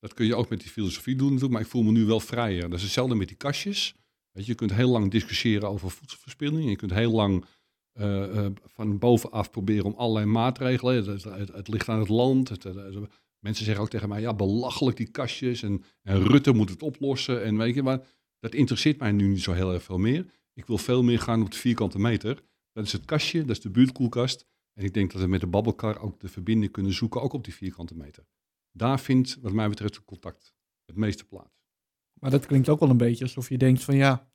Dat 0.00 0.14
kun 0.14 0.26
je 0.26 0.34
ook 0.34 0.48
met 0.48 0.60
die 0.60 0.70
filosofie 0.70 1.16
doen 1.16 1.26
natuurlijk, 1.26 1.52
maar 1.52 1.62
ik 1.62 1.68
voel 1.68 1.82
me 1.82 1.90
nu 1.90 2.04
wel 2.04 2.20
vrijer. 2.20 2.68
Dat 2.68 2.78
is 2.78 2.82
hetzelfde 2.82 3.14
met 3.14 3.28
die 3.28 3.36
kastjes. 3.36 3.94
Je, 4.32 4.54
kunt 4.54 4.72
heel 4.72 4.90
lang 4.90 5.10
discussiëren 5.10 5.68
over 5.68 5.90
voedselverspilling. 5.90 6.68
Je 6.68 6.76
kunt 6.76 6.92
heel 6.92 7.10
lang 7.10 7.44
eh, 7.92 8.44
eh, 8.44 8.52
van 8.64 8.98
bovenaf 8.98 9.50
proberen 9.50 9.84
om 9.84 9.94
allerlei 9.94 10.26
maatregelen. 10.26 11.20
Het, 11.52 11.68
ligt 11.68 11.88
aan 11.88 11.98
het 11.98 12.08
land. 12.08 12.50
Mensen 13.38 13.64
zeggen 13.64 13.84
ook 13.84 13.90
tegen 13.90 14.08
mij, 14.08 14.20
ja, 14.20 14.34
belachelijk 14.34 14.96
die 14.96 15.10
kastjes. 15.10 15.62
En, 15.62 15.84
en 16.02 16.26
Rutte 16.26 16.52
moet 16.52 16.70
het 16.70 16.82
oplossen. 16.82 17.42
En 17.42 17.56
weet 17.56 17.74
je, 17.74 17.82
maar 17.82 18.06
dat 18.38 18.54
interesseert 18.54 18.98
mij 18.98 19.12
nu 19.12 19.26
niet 19.26 19.42
zo 19.42 19.52
heel 19.52 19.72
erg 19.72 19.82
veel 19.82 19.98
meer. 19.98 20.26
Ik 20.54 20.66
wil 20.66 20.78
veel 20.78 21.02
meer 21.02 21.18
gaan 21.18 21.42
op 21.42 21.50
de 21.50 21.56
vierkante 21.56 21.98
meter. 21.98 22.42
Dat 22.72 22.84
is 22.84 22.92
het 22.92 23.04
kastje, 23.04 23.40
dat 23.40 23.50
is 23.56 23.60
de 23.60 23.70
buurtkoelkast. 23.70 24.46
En 24.74 24.84
ik 24.84 24.94
denk 24.94 25.12
dat 25.12 25.20
we 25.20 25.28
met 25.28 25.40
de 25.40 25.46
babbelkar 25.46 26.00
ook 26.00 26.20
de 26.20 26.28
verbinding 26.28 26.72
kunnen 26.72 26.92
zoeken, 26.92 27.22
ook 27.22 27.32
op 27.32 27.44
die 27.44 27.54
vierkante 27.54 27.96
meter. 27.96 28.24
Daar 28.72 29.00
vindt, 29.00 29.38
wat 29.40 29.52
mij 29.52 29.68
betreft, 29.68 29.94
het 29.94 30.04
contact 30.04 30.54
het 30.90 30.98
meeste 30.98 31.24
plaats. 31.24 31.58
Maar 32.20 32.30
dat 32.30 32.46
klinkt 32.46 32.68
ook 32.68 32.80
wel 32.80 32.90
een 32.90 32.96
beetje 32.96 33.24
alsof 33.24 33.48
je 33.48 33.58
denkt 33.58 33.84
van 33.84 33.96
ja, 33.96 34.30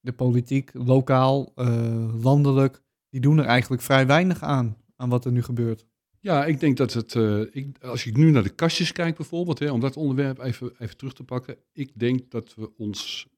de 0.00 0.12
politiek, 0.12 0.70
lokaal, 0.74 1.52
eh, 1.54 2.22
landelijk, 2.22 2.82
die 3.08 3.20
doen 3.20 3.38
er 3.38 3.44
eigenlijk 3.44 3.82
vrij 3.82 4.06
weinig 4.06 4.42
aan, 4.42 4.76
aan 4.96 5.08
wat 5.08 5.24
er 5.24 5.32
nu 5.32 5.42
gebeurt. 5.42 5.86
Ja, 6.20 6.44
ik 6.44 6.60
denk 6.60 6.76
dat 6.76 6.92
het. 6.92 7.14
eh, 7.14 7.40
ik, 7.40 7.82
als 7.82 8.06
ik 8.06 8.16
nu 8.16 8.30
naar 8.30 8.42
de 8.42 8.54
kastjes 8.54 8.92
kijk, 8.92 9.16
bijvoorbeeld, 9.16 9.58
hè, 9.58 9.70
om 9.70 9.80
dat 9.80 9.96
onderwerp 9.96 10.38
even, 10.38 10.72
even 10.78 10.96
terug 10.96 11.12
te 11.12 11.24
pakken. 11.24 11.56
Ik 11.72 11.98
denk 11.98 12.30
dat 12.30 12.54
we 12.54 12.76
ons 12.76 13.28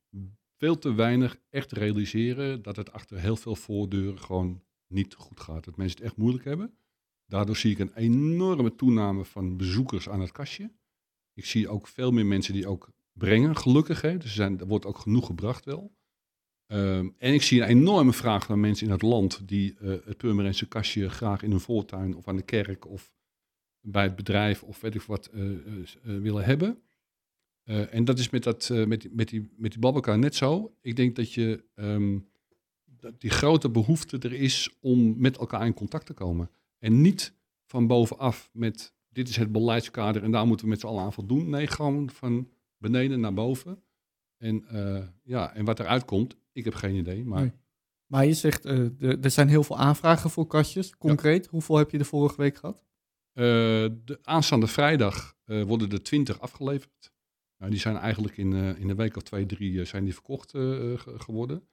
veel 0.56 0.78
te 0.78 0.94
weinig 0.94 1.38
echt 1.50 1.72
realiseren 1.72 2.62
dat 2.62 2.76
het 2.76 2.92
achter 2.92 3.18
heel 3.18 3.36
veel 3.36 3.56
voordeuren 3.56 4.20
gewoon 4.20 4.62
niet 4.86 5.14
goed 5.14 5.40
gaat. 5.40 5.64
Dat 5.64 5.76
mensen 5.76 5.96
het 5.96 6.06
echt 6.06 6.16
moeilijk 6.16 6.44
hebben. 6.44 6.74
Daardoor 7.28 7.56
zie 7.56 7.70
ik 7.70 7.78
een 7.78 7.94
enorme 7.94 8.74
toename 8.74 9.24
van 9.24 9.56
bezoekers 9.56 10.08
aan 10.08 10.20
het 10.20 10.32
kastje. 10.32 10.70
Ik 11.34 11.44
zie 11.44 11.68
ook 11.68 11.88
veel 11.88 12.10
meer 12.10 12.26
mensen 12.26 12.52
die 12.52 12.66
ook 12.66 12.90
brengen, 13.12 13.56
gelukkig. 13.56 14.00
Hè. 14.00 14.16
Dus 14.16 14.24
er, 14.24 14.30
zijn, 14.30 14.58
wordt 14.66 14.86
ook 14.86 14.98
genoeg 14.98 15.26
gebracht 15.26 15.64
wel. 15.64 15.96
Ehm, 16.66 17.08
en 17.18 17.34
ik 17.34 17.42
zie 17.42 17.60
een 17.60 17.68
enorme 17.68 18.12
vraag 18.12 18.48
naar 18.48 18.58
mensen 18.58 18.86
in 18.86 18.92
het 18.92 19.02
land 19.02 19.48
die 19.48 19.74
eh, 19.78 19.88
het 20.04 20.16
Purmerense 20.16 20.68
kastje 20.68 21.08
graag 21.08 21.42
in 21.42 21.50
hun 21.50 21.60
voortuin 21.60 22.16
of 22.16 22.28
aan 22.28 22.36
de 22.36 22.42
kerk 22.42 22.86
of 22.86 23.12
bij 23.80 24.02
het 24.02 24.16
bedrijf 24.16 24.62
of 24.62 24.80
weet 24.80 24.94
ik 24.94 25.02
wat 25.02 25.26
eh, 25.26 25.50
eh, 25.50 25.56
willen 26.02 26.44
hebben. 26.44 26.82
En 27.90 28.04
dat 28.04 28.18
is 28.18 28.30
met, 28.30 28.42
dat, 28.42 28.68
met, 28.68 29.14
met, 29.14 29.28
die, 29.28 29.48
met 29.56 29.70
die 29.70 29.80
babbelkar 29.80 30.18
net 30.18 30.34
zo. 30.34 30.74
Ik 30.80 30.96
denk 30.96 31.16
dat, 31.16 31.32
je, 31.32 31.64
ehm, 31.74 32.18
dat 32.84 33.20
die 33.20 33.30
grote 33.30 33.70
behoefte 33.70 34.18
er 34.18 34.32
is 34.32 34.76
om 34.80 35.14
met 35.18 35.36
elkaar 35.36 35.66
in 35.66 35.74
contact 35.74 36.06
te 36.06 36.12
komen. 36.12 36.50
En 36.78 37.00
niet 37.00 37.34
van 37.66 37.86
bovenaf 37.86 38.50
met 38.52 38.94
dit 39.08 39.28
is 39.28 39.36
het 39.36 39.52
beleidskader 39.52 40.22
en 40.22 40.30
daar 40.30 40.46
moeten 40.46 40.64
we 40.66 40.70
met 40.70 40.80
z'n 40.80 40.86
allen 40.86 41.02
aan 41.02 41.12
voldoen. 41.12 41.50
Nee, 41.50 41.66
gewoon 41.66 42.10
van 42.10 42.48
beneden 42.76 43.20
naar 43.20 43.34
boven. 43.34 43.82
En, 44.36 44.64
eh, 44.68 45.06
ja, 45.22 45.54
en 45.54 45.64
wat 45.64 45.80
eruit 45.80 46.04
komt, 46.04 46.36
ik 46.52 46.64
heb 46.64 46.74
geen 46.74 46.94
idee. 46.94 47.24
Maar 47.24 47.40
Nee. 47.40 47.52
Maar 48.06 48.26
je 48.26 48.34
zegt, 48.34 48.64
eh, 48.64 48.86
de- 48.98 49.18
er 49.22 49.30
zijn 49.30 49.48
heel 49.48 49.62
veel 49.62 49.78
aanvragen 49.78 50.30
voor 50.30 50.46
kastjes. 50.46 50.96
Concreet, 50.96 51.46
hoeveel 51.46 51.76
heb 51.76 51.90
je 51.90 51.98
de 51.98 52.04
vorige 52.04 52.36
week 52.36 52.56
gehad? 52.56 52.84
Eh, 53.32 53.44
de 54.04 54.18
aanstaande 54.22 54.66
vrijdag 54.66 55.36
worden 55.44 55.90
er 55.90 56.02
20 56.02 56.40
afgeleverd. 56.40 57.12
Nou, 57.58 57.70
die 57.70 57.80
zijn 57.80 57.96
eigenlijk 57.96 58.36
in, 58.36 58.52
in 58.52 58.88
een 58.88 58.96
week 58.96 59.16
of 59.16 59.22
twee, 59.22 59.46
drie 59.46 59.84
zijn 59.84 60.04
die 60.04 60.12
verkocht 60.14 60.50
ge- 60.50 61.14
geworden. 61.18 61.68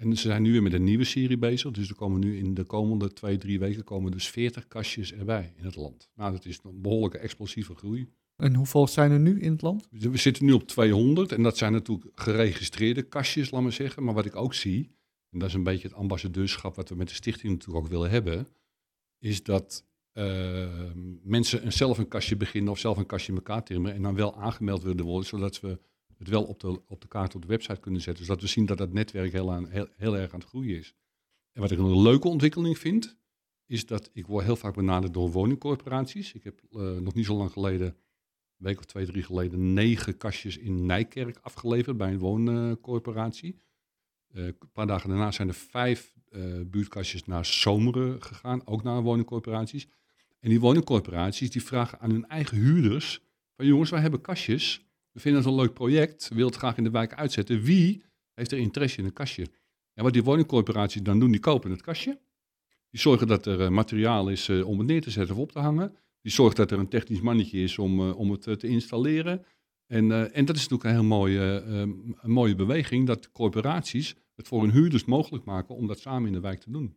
En 0.00 0.16
ze 0.16 0.22
zijn 0.22 0.42
nu 0.42 0.52
weer 0.52 0.62
met 0.62 0.72
een 0.72 0.84
nieuwe 0.84 1.04
serie 1.04 1.38
bezig. 1.38 1.70
Dus 1.70 1.88
er 1.88 1.94
komen 1.94 2.20
nu 2.20 2.38
in 2.38 2.54
de 2.54 2.64
komende 2.64 3.12
twee, 3.12 3.36
drie 3.36 3.58
weken 3.58 3.84
komen 3.84 4.10
dus 4.10 4.28
40 4.28 4.66
kastjes 4.68 5.12
erbij 5.12 5.52
in 5.56 5.64
het 5.64 5.76
land. 5.76 6.08
Nou, 6.14 6.32
dat 6.32 6.44
is 6.44 6.58
een 6.62 6.80
behoorlijke 6.80 7.18
explosieve 7.18 7.74
groei. 7.74 8.08
En 8.36 8.54
hoeveel 8.54 8.88
zijn 8.88 9.10
er 9.10 9.20
nu 9.20 9.40
in 9.40 9.52
het 9.52 9.62
land? 9.62 9.86
We 9.90 10.16
zitten 10.16 10.44
nu 10.44 10.52
op 10.52 10.66
200 10.66 11.32
en 11.32 11.42
dat 11.42 11.56
zijn 11.56 11.72
natuurlijk 11.72 12.10
geregistreerde 12.14 13.02
kastjes, 13.02 13.50
laat 13.50 13.62
maar 13.62 13.72
zeggen. 13.72 14.04
Maar 14.04 14.14
wat 14.14 14.26
ik 14.26 14.36
ook 14.36 14.54
zie, 14.54 14.90
en 15.30 15.38
dat 15.38 15.48
is 15.48 15.54
een 15.54 15.62
beetje 15.62 15.88
het 15.88 15.96
ambassadeurschap 15.96 16.76
wat 16.76 16.88
we 16.88 16.94
met 16.94 17.08
de 17.08 17.14
stichting 17.14 17.52
natuurlijk 17.52 17.84
ook 17.84 17.90
willen 17.90 18.10
hebben, 18.10 18.48
is 19.18 19.42
dat 19.42 19.86
eh, 20.12 20.68
mensen 21.22 21.72
zelf 21.72 21.98
een 21.98 22.08
kastje 22.08 22.36
beginnen 22.36 22.72
of 22.72 22.78
zelf 22.78 22.96
een 22.96 23.06
kastje 23.06 23.32
in 23.32 23.38
elkaar 23.38 23.64
timmeren 23.64 23.96
en 23.96 24.02
dan 24.02 24.14
wel 24.14 24.36
aangemeld 24.36 24.82
willen 24.82 25.04
worden, 25.04 25.28
zodat 25.28 25.60
we 25.60 25.78
het 26.20 26.28
wel 26.28 26.44
op 26.44 26.60
de, 26.60 26.80
op 26.86 27.00
de 27.00 27.08
kaart 27.08 27.34
op 27.34 27.42
de 27.42 27.48
website 27.48 27.80
kunnen 27.80 28.00
zetten. 28.00 28.24
Zodat 28.24 28.42
we 28.42 28.48
zien 28.48 28.66
dat 28.66 28.78
dat 28.78 28.92
netwerk 28.92 29.32
heel, 29.32 29.52
aan, 29.52 29.68
heel, 29.68 29.88
heel 29.96 30.16
erg 30.16 30.32
aan 30.32 30.40
het 30.40 30.48
groeien 30.48 30.78
is. 30.78 30.94
En 31.52 31.60
wat 31.60 31.70
ik 31.70 31.78
een 31.78 32.02
leuke 32.02 32.28
ontwikkeling 32.28 32.78
vind, 32.78 33.16
is 33.66 33.86
dat 33.86 34.10
ik 34.12 34.26
word 34.26 34.44
heel 34.44 34.56
vaak 34.56 34.74
benaderd 34.74 35.14
door 35.14 35.30
woningcorporaties. 35.30 36.32
Ik 36.32 36.44
heb 36.44 36.60
eh, 36.70 36.80
nog 36.80 37.14
niet 37.14 37.24
zo 37.24 37.36
lang 37.36 37.52
geleden 37.52 37.86
een 37.86 38.66
week 38.66 38.78
of 38.78 38.84
twee, 38.84 39.06
drie 39.06 39.22
geleden 39.22 39.72
negen 39.72 40.16
kastjes 40.16 40.58
in 40.58 40.86
Nijkerk 40.86 41.38
afgeleverd 41.42 41.96
bij 41.96 42.12
een 42.12 42.18
wooncorporatie. 42.18 43.56
Eh, 44.28 44.44
een 44.44 44.70
paar 44.72 44.86
dagen 44.86 45.08
daarna 45.08 45.30
zijn 45.30 45.48
er 45.48 45.54
vijf 45.54 46.14
eh, 46.28 46.60
buurtkastjes 46.66 47.24
naar 47.24 47.44
Zomeren 47.44 48.22
gegaan, 48.22 48.66
ook 48.66 48.82
naar 48.82 49.02
woningcorporaties. 49.02 49.88
En 50.40 50.48
die 50.48 50.60
woningcorporaties 50.60 51.50
die 51.50 51.64
vragen 51.64 52.00
aan 52.00 52.10
hun 52.10 52.26
eigen 52.28 52.56
huurders 52.56 53.22
van 53.56 53.66
jongens, 53.66 53.90
wij 53.90 54.00
hebben 54.00 54.20
kastjes. 54.20 54.89
We 55.12 55.20
vinden 55.20 55.42
het 55.42 55.50
een 55.50 55.56
leuk 55.56 55.72
project, 55.74 56.28
we 56.28 56.34
willen 56.34 56.50
het 56.50 56.58
graag 56.58 56.76
in 56.76 56.84
de 56.84 56.90
wijk 56.90 57.14
uitzetten. 57.14 57.62
Wie 57.62 58.02
heeft 58.34 58.52
er 58.52 58.58
interesse 58.58 58.98
in 58.98 59.04
een 59.04 59.12
kastje? 59.12 59.46
En 59.94 60.04
wat 60.04 60.12
die 60.12 60.24
woningcorporaties 60.24 61.02
dan 61.02 61.18
doen, 61.18 61.30
die 61.30 61.40
kopen 61.40 61.70
het 61.70 61.82
kastje. 61.82 62.20
Die 62.90 63.00
zorgen 63.00 63.26
dat 63.26 63.46
er 63.46 63.60
eh, 63.60 63.68
materiaal 63.68 64.28
is 64.28 64.48
eh, 64.48 64.66
om 64.66 64.78
het 64.78 64.86
neer 64.86 65.00
te 65.00 65.10
zetten 65.10 65.34
of 65.34 65.40
op 65.40 65.52
te 65.52 65.58
hangen. 65.58 65.96
Die 66.22 66.32
zorgt 66.32 66.56
dat 66.56 66.70
er 66.70 66.78
een 66.78 66.88
technisch 66.88 67.20
mannetje 67.20 67.62
is 67.62 67.78
om, 67.78 68.00
eh, 68.00 68.18
om 68.18 68.30
het 68.30 68.42
te 68.42 68.68
installeren. 68.68 69.44
En, 69.86 70.32
en 70.32 70.44
dat 70.44 70.56
is 70.56 70.68
natuurlijk 70.68 70.84
een 70.84 70.94
heel 70.94 71.08
mooie, 71.08 71.40
een 72.20 72.30
mooie 72.30 72.54
beweging, 72.54 73.06
dat 73.06 73.32
corporaties 73.32 74.16
het 74.34 74.48
voor 74.48 74.60
hun 74.60 74.70
huurders 74.70 75.04
mogelijk 75.04 75.44
maken 75.44 75.74
om 75.74 75.86
dat 75.86 75.98
samen 75.98 76.26
in 76.26 76.32
de 76.32 76.40
wijk 76.40 76.60
te 76.60 76.70
doen. 76.70 76.96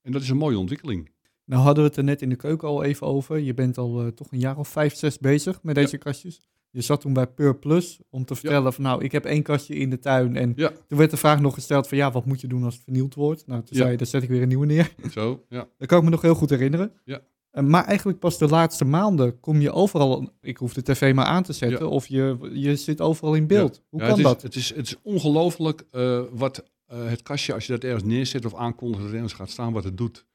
En 0.00 0.12
dat 0.12 0.22
is 0.22 0.28
een 0.28 0.36
mooie 0.36 0.58
ontwikkeling. 0.58 1.10
Nou 1.44 1.62
hadden 1.62 1.82
we 1.82 1.88
het 1.88 1.98
er 1.98 2.04
net 2.04 2.22
in 2.22 2.28
de 2.28 2.36
keuken 2.36 2.68
al 2.68 2.82
even 2.82 3.06
over. 3.06 3.38
Je 3.38 3.54
bent 3.54 3.78
al 3.78 4.12
toch 4.14 4.32
een 4.32 4.38
jaar 4.38 4.58
of 4.58 4.68
vijf, 4.68 4.94
zes 4.94 5.18
bezig 5.18 5.62
met 5.62 5.74
deze 5.74 5.98
kastjes. 5.98 6.40
Je 6.72 6.80
zat 6.80 7.00
toen 7.00 7.12
bij 7.12 7.26
Pur 7.26 7.56
Plus 7.56 8.00
om 8.10 8.24
te 8.24 8.34
vertellen 8.34 8.72
van 8.72 8.84
nou, 8.84 9.04
ik 9.04 9.12
heb 9.12 9.24
één 9.24 9.42
kastje 9.42 9.74
in 9.74 9.90
de 9.90 9.98
tuin. 9.98 10.36
En 10.36 10.52
Ja. 10.56 10.72
toen 10.88 10.98
werd 10.98 11.10
de 11.10 11.16
vraag 11.16 11.40
nog 11.40 11.54
gesteld 11.54 11.88
van 11.88 11.98
ja, 11.98 12.10
wat 12.10 12.24
moet 12.24 12.40
je 12.40 12.46
doen 12.46 12.64
als 12.64 12.74
het 12.74 12.82
vernield 12.84 13.14
wordt? 13.14 13.46
Nou, 13.46 13.58
toen 13.60 13.68
Ja. 13.70 13.76
zei 13.78 13.90
je, 13.90 13.96
dan 13.96 14.06
zet 14.06 14.22
ik 14.22 14.28
weer 14.28 14.42
een 14.42 14.48
nieuwe 14.48 14.66
neer. 14.66 14.94
Zo, 15.12 15.44
ja. 15.48 15.68
Dat 15.78 15.88
kan 15.88 15.98
ik 15.98 16.04
me 16.04 16.10
nog 16.10 16.22
heel 16.22 16.34
goed 16.34 16.50
herinneren. 16.50 16.92
Ja. 17.04 17.20
Eh, 17.50 17.62
maar 17.64 17.84
eigenlijk 17.84 18.18
pas 18.18 18.38
de 18.38 18.46
laatste 18.48 18.84
maanden 18.84 19.40
kom 19.40 19.60
je 19.60 19.72
overal, 19.72 20.28
ik 20.40 20.56
hoef 20.56 20.72
de 20.74 20.82
tv 20.82 21.14
maar 21.14 21.24
aan 21.24 21.42
te 21.42 21.52
zetten, 21.52 21.90
of 21.90 22.06
je, 22.06 22.50
je 22.52 22.76
zit 22.76 23.00
overal 23.00 23.34
in 23.34 23.46
beeld. 23.46 23.82
Hoe 23.88 24.00
kan 24.00 24.08
het 24.08 24.18
is, 24.18 24.24
dat? 24.24 24.42
Het 24.42 24.54
is, 24.54 24.74
het 24.74 24.86
is 24.86 24.96
ongelooflijk 25.02 25.84
eh, 25.90 26.22
wat 26.32 26.64
eh, 26.86 26.98
het 27.06 27.22
kastje, 27.22 27.54
als 27.54 27.66
je 27.66 27.72
dat 27.72 27.84
ergens 27.84 28.04
neerzet 28.04 28.44
of 28.44 28.54
aankondigt 28.54 28.98
dat 28.98 29.06
het 29.06 29.14
ergens 29.20 29.34
gaat 29.38 29.50
staan, 29.50 29.72
wat 29.72 29.84
het 29.84 29.96
doet. 29.96 30.26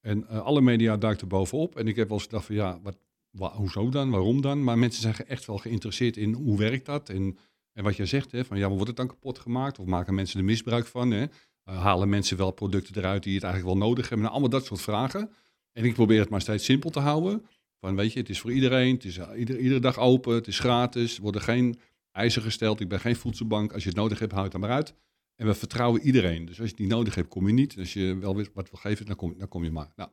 En 0.00 0.28
alle 0.28 0.60
media 0.60 0.96
duikt 0.96 1.20
er 1.20 1.26
bovenop. 1.26 1.76
En 1.76 1.88
ik 1.88 1.96
heb 1.96 2.08
wel 2.08 2.16
eens 2.16 2.26
gedacht 2.26 2.46
van 2.46 2.54
ja, 2.54 2.78
wat, 2.82 2.96
hoezo 3.38 3.88
dan, 3.88 4.10
waarom 4.10 4.40
dan? 4.40 4.64
Maar 4.64 4.78
mensen 4.78 5.02
zijn 5.02 5.14
echt 5.14 5.46
wel 5.46 5.58
geïnteresseerd 5.58 6.16
in 6.16 6.32
hoe 6.32 6.58
werkt 6.58 6.86
dat 6.86 7.08
en 7.08 7.36
En 7.76 7.84
wat 7.84 7.96
jij 7.96 8.06
zegt, 8.06 8.32
hè, 8.32 8.44
van 8.44 8.58
ja, 8.58 8.68
wordt 8.68 8.86
het 8.86 8.96
dan 8.96 9.06
kapot 9.06 9.38
gemaakt? 9.38 9.78
Of 9.78 9.86
maken 9.86 10.14
mensen 10.14 10.38
er 10.38 10.44
misbruik 10.44 10.86
van? 10.86 11.10
Hè? 11.10 11.22
Uh, 11.22 11.82
halen 11.82 12.08
mensen 12.08 12.36
wel 12.36 12.50
producten 12.50 12.96
eruit 12.96 13.22
die 13.22 13.34
het 13.34 13.42
eigenlijk 13.42 13.78
wel 13.78 13.88
nodig 13.88 14.08
hebben? 14.08 14.18
Nou, 14.18 14.30
allemaal 14.30 14.50
dat 14.50 14.64
soort 14.64 14.80
vragen. 14.80 15.30
En 15.72 15.84
ik 15.84 15.94
probeer 15.94 16.20
het 16.20 16.28
maar 16.28 16.40
steeds 16.40 16.64
simpel 16.64 16.90
te 16.90 17.00
houden. 17.00 17.46
Van 17.80 17.96
weet 17.96 18.12
je, 18.12 18.18
het 18.18 18.28
is 18.28 18.40
voor 18.40 18.52
iedereen, 18.52 18.94
het 18.94 19.04
is 19.04 19.18
ieder, 19.36 19.58
iedere 19.58 19.80
dag 19.80 19.98
open, 19.98 20.34
het 20.34 20.46
is 20.46 20.58
gratis, 20.58 21.16
er 21.16 21.22
worden 21.22 21.40
geen 21.40 21.78
eisen 22.10 22.42
gesteld. 22.42 22.80
Ik 22.80 22.88
ben 22.88 23.00
geen 23.00 23.16
voedselbank. 23.16 23.72
Als 23.72 23.82
je 23.82 23.88
het 23.88 23.98
nodig 23.98 24.18
hebt, 24.18 24.32
houd 24.32 24.42
het 24.42 24.52
dan 24.52 24.60
maar 24.60 24.70
uit. 24.70 24.94
En 25.34 25.46
we 25.46 25.54
vertrouwen 25.54 26.00
iedereen. 26.00 26.44
Dus 26.44 26.60
als 26.60 26.68
je 26.68 26.74
het 26.74 26.80
niet 26.80 26.88
nodig 26.90 27.14
hebt, 27.14 27.28
kom 27.28 27.46
je 27.46 27.52
niet. 27.52 27.78
Als 27.78 27.92
je 27.92 28.16
wel 28.18 28.34
wat 28.34 28.70
wil 28.70 28.80
geven, 28.80 29.06
dan 29.06 29.16
kom, 29.16 29.38
dan 29.38 29.48
kom 29.48 29.64
je 29.64 29.70
maar. 29.70 29.92
Nou, 29.96 30.10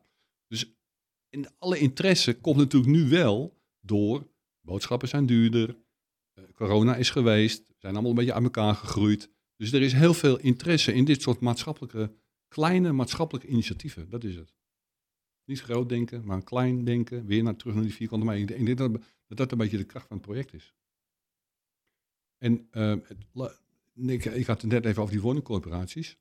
dus 0.48 0.74
in 1.34 1.48
alle 1.58 1.78
interesse 1.78 2.40
komt 2.40 2.56
natuurlijk 2.56 2.92
nu 2.92 3.08
wel 3.08 3.60
door 3.80 4.26
boodschappen 4.60 5.08
zijn 5.08 5.26
duurder, 5.26 5.76
uh, 6.34 6.44
corona 6.54 6.96
is 6.96 7.10
geweest, 7.10 7.72
zijn 7.78 7.92
allemaal 7.92 8.10
een 8.10 8.16
beetje 8.16 8.32
aan 8.32 8.44
elkaar 8.44 8.74
gegroeid. 8.74 9.30
Dus 9.56 9.72
er 9.72 9.82
is 9.82 9.92
heel 9.92 10.14
veel 10.14 10.38
interesse 10.38 10.92
in 10.92 11.04
dit 11.04 11.22
soort 11.22 11.40
maatschappelijke, 11.40 12.12
kleine 12.48 12.92
maatschappelijke 12.92 13.48
initiatieven. 13.48 14.10
Dat 14.10 14.24
is 14.24 14.36
het. 14.36 14.54
Niet 15.44 15.60
groot 15.60 15.88
denken, 15.88 16.24
maar 16.24 16.42
klein 16.42 16.84
denken. 16.84 17.26
Weer 17.26 17.42
naar, 17.42 17.56
terug 17.56 17.74
naar 17.74 17.82
die 17.82 17.94
vierkante 17.94 18.26
meter. 18.26 18.56
Ik 18.56 18.66
denk 18.66 18.78
dat, 18.78 19.02
dat 19.26 19.52
een 19.52 19.58
beetje 19.58 19.76
de 19.76 19.84
kracht 19.84 20.06
van 20.06 20.16
het 20.16 20.26
project 20.26 20.52
is. 20.52 20.74
En 22.38 22.68
uh, 22.72 22.96
ik, 23.94 24.24
ik, 24.24 24.46
had 24.46 24.62
het 24.62 24.70
net 24.70 24.84
even 24.84 25.02
over 25.02 25.14
die 25.14 25.22
woningcorporaties. 25.22 26.18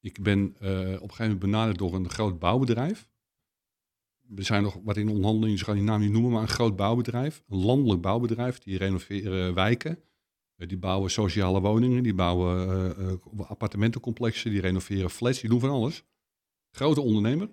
Ik 0.00 0.22
ben 0.22 0.38
uh, 0.38 0.48
op 0.48 0.58
een 0.62 0.98
gegeven 0.98 1.16
moment 1.16 1.38
benaderd 1.38 1.78
door 1.78 1.94
een 1.94 2.10
groot 2.10 2.38
bouwbedrijf. 2.38 3.08
We 4.28 4.42
zijn 4.42 4.62
nog 4.62 4.78
wat 4.84 4.96
in 4.96 5.08
onderhandeling, 5.08 5.58
ik 5.58 5.64
ga 5.64 5.72
die 5.72 5.82
naam 5.82 6.00
niet 6.00 6.10
noemen, 6.10 6.30
maar 6.30 6.42
een 6.42 6.48
groot 6.48 6.76
bouwbedrijf. 6.76 7.42
Een 7.48 7.64
landelijk 7.64 8.00
bouwbedrijf, 8.00 8.58
die 8.58 8.78
renoveren 8.78 9.54
wijken. 9.54 9.98
Uh, 10.56 10.68
die 10.68 10.78
bouwen 10.78 11.10
sociale 11.10 11.60
woningen, 11.60 12.02
die 12.02 12.14
bouwen 12.14 12.94
uh, 13.00 13.50
appartementencomplexen, 13.50 14.50
die 14.50 14.60
renoveren 14.60 15.10
flats, 15.10 15.40
die 15.40 15.50
doen 15.50 15.60
van 15.60 15.70
alles. 15.70 16.04
Grote 16.70 17.00
ondernemer. 17.00 17.46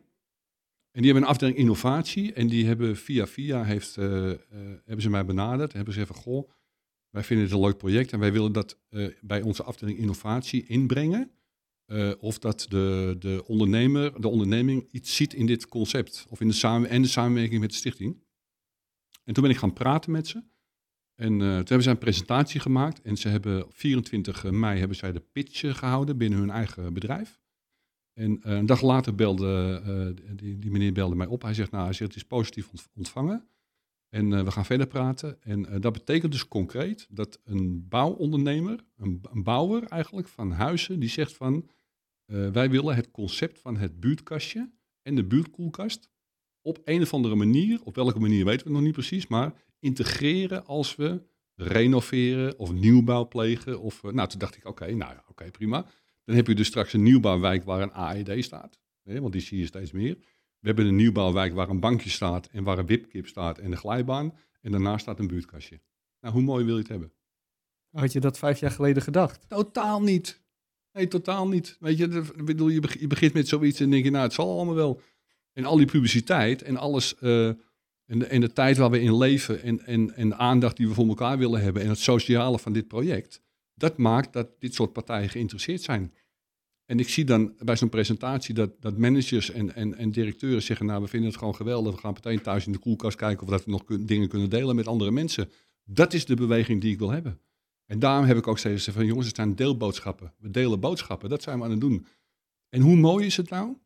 En 0.92 1.02
die 1.02 1.06
hebben 1.06 1.24
een 1.24 1.30
afdeling 1.30 1.58
innovatie 1.58 2.34
en 2.34 2.48
die 2.48 2.66
hebben 2.66 2.98
via 2.98 3.28
via 3.28 3.64
heeft, 3.64 3.96
hebben 3.96 5.02
ze 5.02 5.10
mij 5.10 5.26
benaderd. 5.26 5.74
Hebben 5.74 5.94
ze 5.94 6.00
even, 6.00 6.16
goh, 6.16 6.50
wij 7.10 7.24
vinden 7.24 7.46
het 7.46 7.56
een 7.56 7.62
leuk 7.62 7.78
project 7.78 8.12
en 8.12 8.20
wij 8.20 8.32
willen 8.32 8.52
dat 8.52 8.80
bij 9.22 9.42
onze 9.42 9.64
afdeling 9.64 9.98
innovatie 9.98 10.66
inbrengen. 10.68 11.32
Uh, 11.88 12.12
of 12.20 12.40
dat 12.40 12.66
de, 12.70 13.16
de 13.20 13.44
ondernemer, 13.48 14.22
de 14.22 14.28
onderneming 14.28 14.88
iets 14.92 15.16
ziet 15.16 15.34
in 15.34 15.46
dit 15.46 15.68
concept. 15.68 16.26
Of 16.30 16.42
in 16.42 16.48
de 16.48 16.54
samen, 16.54 16.90
en 16.90 17.02
de 17.02 17.08
samenwerking 17.08 17.60
met 17.60 17.70
de 17.70 17.76
stichting. 17.76 18.24
En 19.24 19.34
toen 19.34 19.44
ben 19.44 19.52
ik 19.52 19.58
gaan 19.58 19.74
praten 19.74 20.12
met 20.12 20.28
ze. 20.28 20.44
En 21.16 21.34
uh, 21.34 21.40
toen 21.40 21.54
hebben 21.54 21.84
ze 21.84 21.90
een 21.90 21.98
presentatie 21.98 22.60
gemaakt. 22.60 23.02
En 23.02 23.18
ze 23.18 23.28
hebben 23.28 23.66
24 23.70 24.52
mei 24.52 24.80
hebben 24.80 24.98
zij 24.98 25.12
de 25.12 25.24
pitch 25.32 25.78
gehouden 25.78 26.18
binnen 26.18 26.40
hun 26.40 26.50
eigen 26.50 26.94
bedrijf. 26.94 27.42
En 28.14 28.40
een 28.42 28.66
dag 28.66 28.82
later 28.82 29.16
belde 29.16 30.14
die, 30.36 30.60
die, 30.60 30.72
meneer 30.72 30.94
belde 30.94 31.16
mij 31.16 31.28
op. 31.28 31.42
Hij 31.42 31.54
zegt, 31.54 31.72
nou, 31.72 31.84
hij 31.84 31.94
zegt, 31.94 32.14
het 32.14 32.22
is 32.22 32.28
positief 32.28 32.70
ontvangen. 32.94 33.48
En 34.14 34.32
uh, 34.32 34.44
we 34.44 34.52
gaan 34.52 34.66
verder 34.66 34.88
praten. 34.88 35.42
En 35.42 35.60
uh, 35.60 35.76
dat 35.80 35.94
betekent 35.94 36.32
dus 36.32 36.48
concreet 36.48 37.08
dat 37.10 37.40
een 37.44 37.88
bouwondernemer, 37.88 38.80
een, 38.98 39.22
bouwer 39.34 39.84
eigenlijk 39.84 40.28
van 40.28 40.52
huizen, 40.52 41.00
die 41.00 41.10
zegt 41.10 41.34
van 41.34 41.70
uh, 42.26 42.50
wij 42.50 42.70
willen 42.70 42.96
het 42.96 43.12
concept 43.12 43.60
van 43.60 43.78
het 43.78 44.00
buurtkastje 44.00 44.72
en 45.02 45.16
de 45.16 45.24
buurtkoelkast 45.24 46.10
op 46.62 46.82
een 46.84 47.02
of 47.02 47.14
andere 47.14 47.36
manier, 47.36 47.82
op 47.84 47.96
welke 47.96 48.20
manier 48.20 48.46
weten 48.46 48.68
we 48.68 48.74
nog 48.74 48.82
niet 48.82 48.92
precies, 48.92 49.28
maar 49.28 49.54
integreren 49.80 50.66
als 50.66 50.96
we 50.96 51.24
renoveren 51.56 52.60
of 52.60 52.72
nieuwbouw 52.72 53.28
plegen. 53.28 53.82
Of, 53.82 54.04
nou, 54.04 54.28
toen 54.30 54.40
dacht 54.40 54.56
ik, 54.56 54.66
oké, 54.66 54.86
nou 54.86 55.14
ja, 55.14 55.24
oké, 55.28 55.52
prima. 55.52 55.86
Dan 56.24 56.36
heb 56.36 56.48
je 56.48 56.56
dus 56.56 56.68
straks 56.68 56.94
een 56.94 57.04
nieuwbouwwijk 57.04 57.64
waar 57.64 57.82
een 57.82 57.94
AED 57.94 58.44
staat, 58.44 58.80
hè, 59.04 59.22
want 59.22 59.34
die 59.34 59.42
zie 59.42 59.60
je 59.60 59.66
steeds 59.66 59.92
meer. 59.92 60.18
We 60.64 60.70
hebben 60.70 60.88
een 60.88 60.96
nieuwbouwwijk 60.96 61.54
waar 61.54 61.70
een 61.70 61.80
bankje 61.80 62.10
staat 62.10 62.48
en 62.52 62.64
waar 62.64 62.78
een 62.78 62.86
wipkip 62.86 63.28
staat 63.28 63.58
en 63.58 63.72
een 63.72 63.78
glijbaan. 63.78 64.34
En 64.62 64.72
daarnaast 64.72 65.02
staat 65.02 65.20
een 65.20 65.28
buurtkastje. 65.28 65.80
Nou, 66.22 66.34
hoe 66.34 66.44
mooi 66.44 66.66
wil 66.66 66.74
je 66.74 66.80
het 66.80 66.90
hebben? 66.90 67.12
Had 67.92 68.12
je 68.12 68.20
dat 68.20 68.38
vijf 68.38 68.60
jaar 68.60 68.72
geleden 68.72 69.04
gedacht? 69.04 69.46
Totaal 69.48 70.02
niet. 70.02 70.42
Nee, 70.92 71.08
totaal 71.08 71.48
niet. 71.48 71.78
Weet 71.80 71.98
je, 71.98 72.26
bedoel, 72.44 72.68
je 72.68 73.08
begint 73.08 73.34
met 73.34 73.48
zoiets 73.48 73.80
en 73.80 73.90
denk 73.90 74.04
je, 74.04 74.12
nou, 74.12 74.24
het 74.24 74.34
zal 74.34 74.52
allemaal 74.56 74.76
wel. 74.76 75.02
En 75.54 75.66
al 75.66 75.78
die 75.78 75.86
publiciteit 75.86 76.62
en 76.62 76.78
alles, 76.78 77.16
uh, 77.22 77.48
en, 78.06 78.20
de, 78.20 78.26
en 78.26 78.42
de 78.42 78.54
tijd 78.54 78.78
waar 78.78 78.90
we 78.90 79.02
in 79.02 79.18
leven 79.18 79.62
en, 79.62 79.86
en, 79.86 80.16
en 80.16 80.30
de 80.30 80.36
aandacht 80.36 80.78
die 80.78 80.88
we 80.88 80.94
voor 80.94 81.08
elkaar 81.08 81.38
willen 81.38 81.62
hebben 81.62 81.82
en 81.82 81.90
het 81.90 82.00
sociale 82.00 82.60
van 82.60 82.74
dit 82.74 82.88
project, 82.88 83.42
dat 83.74 83.98
maakt 83.98 84.34
dat 84.34 84.48
dit 84.60 84.74
soort 84.74 84.94
partijen 84.94 85.30
geïnteresseerd 85.30 85.82
zijn. 85.82 86.14
En 86.86 87.00
ik 87.00 87.10
zie 87.10 87.26
dan 87.26 87.54
bij 87.58 87.76
zo'n 87.76 87.90
presentatie 87.90 88.54
dat, 88.54 88.82
dat 88.82 88.98
managers 88.98 89.52
en, 89.52 89.76
en, 89.76 89.98
en 89.98 90.12
directeuren 90.12 90.62
zeggen, 90.62 90.86
nou 90.86 91.02
we 91.02 91.08
vinden 91.08 91.30
het 91.30 91.38
gewoon 91.38 91.56
geweldig, 91.56 91.96
we 91.96 92.02
gaan 92.02 92.14
meteen 92.14 92.42
thuis 92.42 92.66
in 92.66 92.72
de 92.72 92.78
koelkast 92.78 93.18
kijken 93.18 93.44
of 93.44 93.50
dat 93.50 93.66
we 93.66 93.72
nog 93.72 93.84
dingen 93.86 94.28
kunnen 94.28 94.50
delen 94.50 94.76
met 94.76 94.88
andere 94.88 95.12
mensen. 95.12 95.50
Dat 95.84 96.14
is 96.14 96.26
de 96.26 96.36
beweging 96.36 96.82
die 96.82 96.92
ik 96.92 97.00
wil 97.00 97.12
hebben. 97.12 97.40
En 97.86 98.00
daarom 98.00 98.26
heb 98.26 98.38
ik 98.38 98.48
ook 98.48 98.58
steeds 98.58 98.76
gezegd 98.76 98.98
van 98.98 99.06
jongens, 99.06 99.28
het 99.28 99.36
zijn 99.36 99.56
deelboodschappen. 99.56 100.34
We 100.38 100.50
delen 100.50 100.80
boodschappen, 100.80 101.30
dat 101.30 101.44
zijn 101.44 101.58
we 101.58 101.64
aan 101.64 101.72
het 101.72 101.82
doen. 101.82 102.06
En 102.70 102.82
hoe 102.82 102.96
mooi 102.96 103.26
is 103.26 103.38
het 103.38 103.50
nou? 103.50 103.78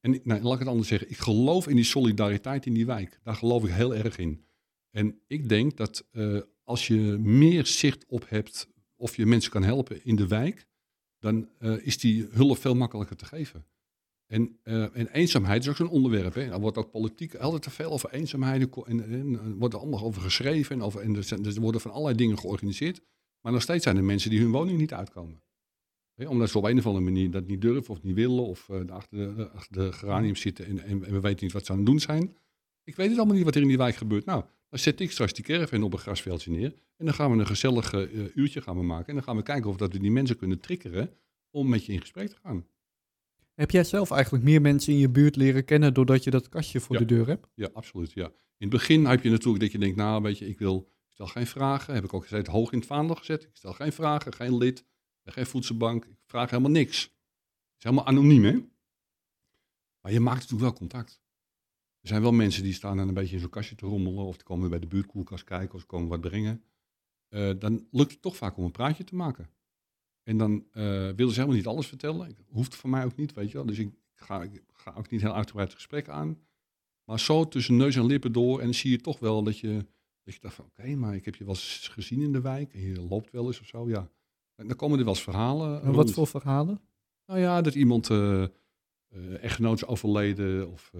En 0.00 0.20
nou, 0.24 0.42
laat 0.42 0.52
ik 0.52 0.58
het 0.58 0.68
anders 0.68 0.88
zeggen, 0.88 1.10
ik 1.10 1.16
geloof 1.16 1.68
in 1.68 1.76
die 1.76 1.84
solidariteit 1.84 2.66
in 2.66 2.74
die 2.74 2.86
wijk. 2.86 3.20
Daar 3.22 3.34
geloof 3.34 3.64
ik 3.64 3.70
heel 3.70 3.94
erg 3.94 4.18
in. 4.18 4.44
En 4.90 5.20
ik 5.26 5.48
denk 5.48 5.76
dat 5.76 6.06
uh, 6.12 6.40
als 6.62 6.86
je 6.86 6.96
meer 7.20 7.66
zicht 7.66 8.04
op 8.06 8.28
hebt 8.28 8.68
of 8.96 9.16
je 9.16 9.26
mensen 9.26 9.50
kan 9.50 9.62
helpen 9.62 10.04
in 10.04 10.16
de 10.16 10.26
wijk, 10.26 10.66
dan 11.18 11.48
uh, 11.58 11.86
is 11.86 11.98
die 11.98 12.26
hulp 12.30 12.58
veel 12.58 12.74
makkelijker 12.74 13.16
te 13.16 13.24
geven. 13.24 13.66
En, 14.26 14.58
uh, 14.64 14.96
en 14.96 15.08
eenzaamheid 15.08 15.62
is 15.62 15.68
ook 15.68 15.76
zo'n 15.76 15.88
onderwerp. 15.88 16.34
Hè. 16.34 16.42
Er 16.42 16.60
wordt 16.60 16.76
ook 16.76 16.90
politiek 16.90 17.34
altijd 17.34 17.62
te 17.62 17.70
veel 17.70 17.90
over 17.90 18.12
eenzaamheid. 18.12 18.76
En, 18.84 19.04
en, 19.10 19.58
wordt 19.58 19.74
er 19.74 19.80
allemaal 19.80 20.02
over 20.02 20.22
geschreven. 20.22 20.76
En, 20.76 20.82
over, 20.82 21.00
en 21.00 21.16
er, 21.16 21.60
worden 21.60 21.80
van 21.80 21.90
allerlei 21.90 22.16
dingen 22.16 22.38
georganiseerd. 22.38 23.00
Maar 23.40 23.52
nog 23.52 23.62
steeds 23.62 23.84
zijn 23.84 23.96
er 23.96 24.04
mensen 24.04 24.30
die 24.30 24.40
hun 24.40 24.50
woning 24.50 24.78
niet 24.78 24.92
uitkomen. 24.92 25.42
Hè, 26.14 26.28
omdat 26.28 26.50
ze 26.50 26.58
op 26.58 26.64
een 26.64 26.78
of 26.78 26.86
andere 26.86 27.04
manier 27.04 27.30
dat 27.30 27.46
niet 27.46 27.60
durven 27.60 27.94
of 27.94 28.02
niet 28.02 28.14
willen. 28.14 28.46
Of 28.46 28.68
uh, 28.68 28.80
achter, 28.88 29.36
de, 29.36 29.50
achter 29.50 29.72
de 29.72 29.92
geranium 29.92 30.36
zitten 30.36 30.66
en, 30.66 30.78
en, 30.78 31.04
en, 31.04 31.12
we 31.12 31.20
weten 31.20 31.44
niet 31.44 31.52
wat 31.52 31.66
ze 31.66 31.72
aan 31.72 31.78
het 31.78 31.86
doen 31.86 32.00
zijn. 32.00 32.36
Ik 32.84 32.96
weet 32.96 33.08
het 33.08 33.16
allemaal 33.16 33.36
niet 33.36 33.44
wat 33.44 33.54
er 33.54 33.62
in 33.62 33.68
die 33.68 33.76
wijk 33.76 33.96
gebeurt. 33.96 34.24
Nou, 34.24 34.44
dan 34.76 34.84
zet 34.84 35.00
ik 35.00 35.10
straks 35.10 35.32
die 35.32 35.44
caravan 35.44 35.82
op 35.82 35.92
een 35.92 35.98
grasveldje 35.98 36.50
neer. 36.50 36.72
En 36.96 37.04
dan 37.04 37.14
gaan 37.14 37.32
we 37.32 37.38
een 37.38 37.46
gezellig 37.46 37.92
uh, 37.92 38.28
uurtje 38.34 38.62
gaan 38.62 38.76
we 38.76 38.82
maken. 38.82 39.06
En 39.06 39.14
dan 39.14 39.22
gaan 39.22 39.36
we 39.36 39.42
kijken 39.42 39.70
of 39.70 39.76
dat 39.76 39.92
we 39.92 39.98
die 39.98 40.10
mensen 40.10 40.36
kunnen 40.36 40.60
triggeren 40.60 41.10
om 41.50 41.68
met 41.68 41.84
je 41.84 41.92
in 41.92 42.00
gesprek 42.00 42.28
te 42.28 42.36
gaan. 42.42 42.66
Heb 43.54 43.70
jij 43.70 43.84
zelf 43.84 44.10
eigenlijk 44.10 44.44
meer 44.44 44.60
mensen 44.60 44.92
in 44.92 44.98
je 44.98 45.08
buurt 45.08 45.36
leren 45.36 45.64
kennen 45.64 45.94
doordat 45.94 46.24
je 46.24 46.30
dat 46.30 46.48
kastje 46.48 46.80
voor 46.80 46.94
ja. 46.94 47.00
de 47.00 47.06
deur 47.06 47.26
hebt? 47.26 47.48
Ja, 47.54 47.68
absoluut. 47.72 48.12
Ja. 48.12 48.24
In 48.26 48.32
het 48.58 48.70
begin 48.70 49.04
heb 49.04 49.22
je 49.22 49.30
natuurlijk 49.30 49.60
dat 49.60 49.72
je 49.72 49.78
denkt, 49.78 49.96
nou 49.96 50.22
weet 50.22 50.38
je, 50.38 50.48
ik 50.48 50.58
wil, 50.58 50.92
ik 51.08 51.12
stel 51.12 51.26
geen 51.26 51.46
vragen. 51.46 51.94
Heb 51.94 52.04
ik 52.04 52.14
ook 52.14 52.22
gezegd, 52.22 52.46
hoog 52.46 52.72
in 52.72 52.78
het 52.78 52.86
vaandel 52.86 53.16
gezet. 53.16 53.42
Ik 53.42 53.56
stel 53.56 53.72
geen 53.72 53.92
vragen, 53.92 54.34
geen 54.34 54.56
lid, 54.56 54.84
geen 55.24 55.46
voedselbank. 55.46 56.04
Ik 56.04 56.16
vraag 56.26 56.50
helemaal 56.50 56.70
niks. 56.70 57.02
Het 57.02 57.12
is 57.78 57.82
helemaal 57.84 58.06
anoniem, 58.06 58.44
hè? 58.44 58.58
Maar 60.00 60.12
je 60.12 60.20
maakt 60.20 60.40
natuurlijk 60.40 60.70
wel 60.70 60.78
contact. 60.78 61.20
Er 62.06 62.12
zijn 62.12 62.24
wel 62.24 62.32
mensen 62.32 62.62
die 62.62 62.72
staan 62.72 62.96
dan 62.96 63.08
een 63.08 63.14
beetje 63.14 63.34
in 63.34 63.40
zo'n 63.40 63.50
kastje 63.50 63.74
te 63.74 63.86
rommelen. 63.86 64.24
Of 64.24 64.36
die 64.36 64.44
komen 64.44 64.70
bij 64.70 64.78
de 64.78 64.86
buurtkoelkast 64.86 65.44
kijken 65.44 65.74
of 65.74 65.80
ze 65.80 65.86
komen 65.86 66.08
wat 66.08 66.20
brengen. 66.20 66.62
Uh, 67.28 67.50
dan 67.58 67.86
lukt 67.90 68.10
het 68.10 68.22
toch 68.22 68.36
vaak 68.36 68.56
om 68.56 68.64
een 68.64 68.70
praatje 68.70 69.04
te 69.04 69.14
maken. 69.14 69.50
En 70.22 70.36
dan 70.36 70.52
uh, 70.52 70.62
willen 70.92 71.16
ze 71.16 71.34
helemaal 71.34 71.56
niet 71.56 71.66
alles 71.66 71.86
vertellen. 71.86 72.34
Dat 72.36 72.46
hoeft 72.48 72.74
voor 72.74 72.90
mij 72.90 73.04
ook 73.04 73.16
niet, 73.16 73.32
weet 73.32 73.50
je 73.50 73.56
wel. 73.56 73.66
Dus 73.66 73.78
ik 73.78 73.94
ga, 74.14 74.42
ik 74.42 74.62
ga 74.72 74.94
ook 74.96 75.10
niet 75.10 75.20
heel 75.20 75.34
uitgebreid 75.34 75.68
het 75.68 75.76
gesprek 75.76 76.08
aan. 76.08 76.38
Maar 77.04 77.20
zo 77.20 77.48
tussen 77.48 77.76
neus 77.76 77.96
en 77.96 78.06
lippen 78.06 78.32
door. 78.32 78.58
En 78.58 78.64
dan 78.64 78.74
zie 78.74 78.90
je 78.90 79.00
toch 79.00 79.18
wel 79.18 79.42
dat 79.42 79.58
je, 79.58 79.86
dat 80.22 80.34
je 80.34 80.40
dacht 80.40 80.54
van... 80.54 80.64
Oké, 80.64 80.80
okay, 80.80 80.94
maar 80.94 81.14
ik 81.14 81.24
heb 81.24 81.34
je 81.34 81.44
wel 81.44 81.54
eens 81.54 81.88
gezien 81.92 82.22
in 82.22 82.32
de 82.32 82.40
wijk. 82.40 82.74
En 82.74 82.80
je 82.80 83.00
loopt 83.00 83.30
wel 83.30 83.46
eens 83.46 83.60
of 83.60 83.66
zo, 83.66 83.88
ja. 83.88 84.10
En 84.54 84.68
dan 84.68 84.76
komen 84.76 84.98
er 84.98 85.04
wel 85.04 85.14
eens 85.14 85.22
verhalen. 85.22 85.82
En 85.82 85.92
wat 85.92 86.10
voor 86.10 86.26
verhalen? 86.26 86.80
Nou 87.26 87.40
ja, 87.40 87.60
dat 87.60 87.74
iemand 87.74 88.10
uh, 88.10 88.46
uh, 89.08 89.42
echtgenoot 89.42 89.76
is 89.76 89.86
overleden. 89.86 90.70
Of 90.70 90.92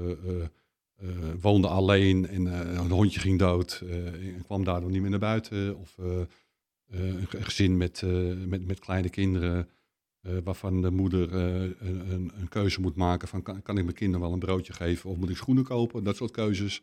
woonde 1.40 1.68
alleen 1.68 2.28
en 2.28 2.46
een 2.78 2.90
hondje 2.90 3.20
ging 3.20 3.38
dood. 3.38 3.82
en 3.86 4.42
kwam 4.44 4.64
daardoor 4.64 4.90
niet 4.90 5.00
meer 5.00 5.10
naar 5.10 5.18
buiten. 5.18 5.78
Of... 5.78 5.98
Uh, 6.94 6.98
een 7.30 7.44
gezin 7.44 7.76
met, 7.76 8.02
uh, 8.04 8.44
met, 8.46 8.66
met 8.66 8.78
kleine 8.78 9.08
kinderen, 9.08 9.68
uh, 10.22 10.38
waarvan 10.44 10.82
de 10.82 10.90
moeder 10.90 11.32
een, 11.32 12.32
een, 12.34 12.48
keuze 12.48 12.80
moet 12.80 12.96
maken 12.96 13.28
van 13.28 13.42
kan, 13.42 13.62
kan, 13.62 13.78
ik 13.78 13.84
mijn 13.84 13.96
kinderen 13.96 14.24
wel 14.24 14.32
een 14.32 14.38
broodje 14.38 14.72
geven 14.72 15.10
of 15.10 15.16
moet 15.16 15.30
ik 15.30 15.36
schoenen 15.36 15.64
kopen, 15.64 16.04
dat 16.04 16.16
soort 16.16 16.30
keuzes. 16.30 16.82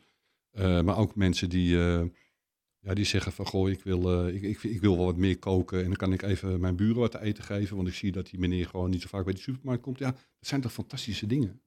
maar 0.53 0.98
ook 0.98 1.15
mensen 1.15 1.50
die, 1.50 1.77
ja, 2.79 2.93
die 2.93 3.05
zeggen 3.05 3.32
van 3.32 3.46
goh, 3.46 3.70
ik 3.70 3.84
wil, 3.84 4.27
ik, 4.27 4.41
ik, 4.41 4.63
ik, 4.63 4.82
wil 4.82 4.96
wel 4.96 5.05
wat 5.05 5.17
meer 5.17 5.39
koken 5.39 5.79
en 5.79 5.86
dan 5.86 5.96
kan 5.96 6.13
ik 6.13 6.22
even 6.22 6.60
mijn 6.60 6.75
buren 6.75 7.00
wat 7.00 7.12
te 7.12 7.22
eten 7.22 7.43
geven, 7.43 7.75
want 7.75 7.88
ik 7.88 7.93
zie 7.93 8.12
dat 8.12 8.29
die 8.29 8.39
meneer 8.39 8.67
gewoon 8.67 8.89
niet 8.89 9.01
zo 9.01 9.08
vaak 9.08 9.24
bij 9.24 9.34
de 9.34 9.39
supermarkt 9.39 9.84
komt. 9.84 10.00
Ja, 10.00 10.12
dat 10.12 10.22
zijn 10.39 10.62
toch 10.62 10.74
fantastische 10.74 11.27
dingen. 11.27 11.62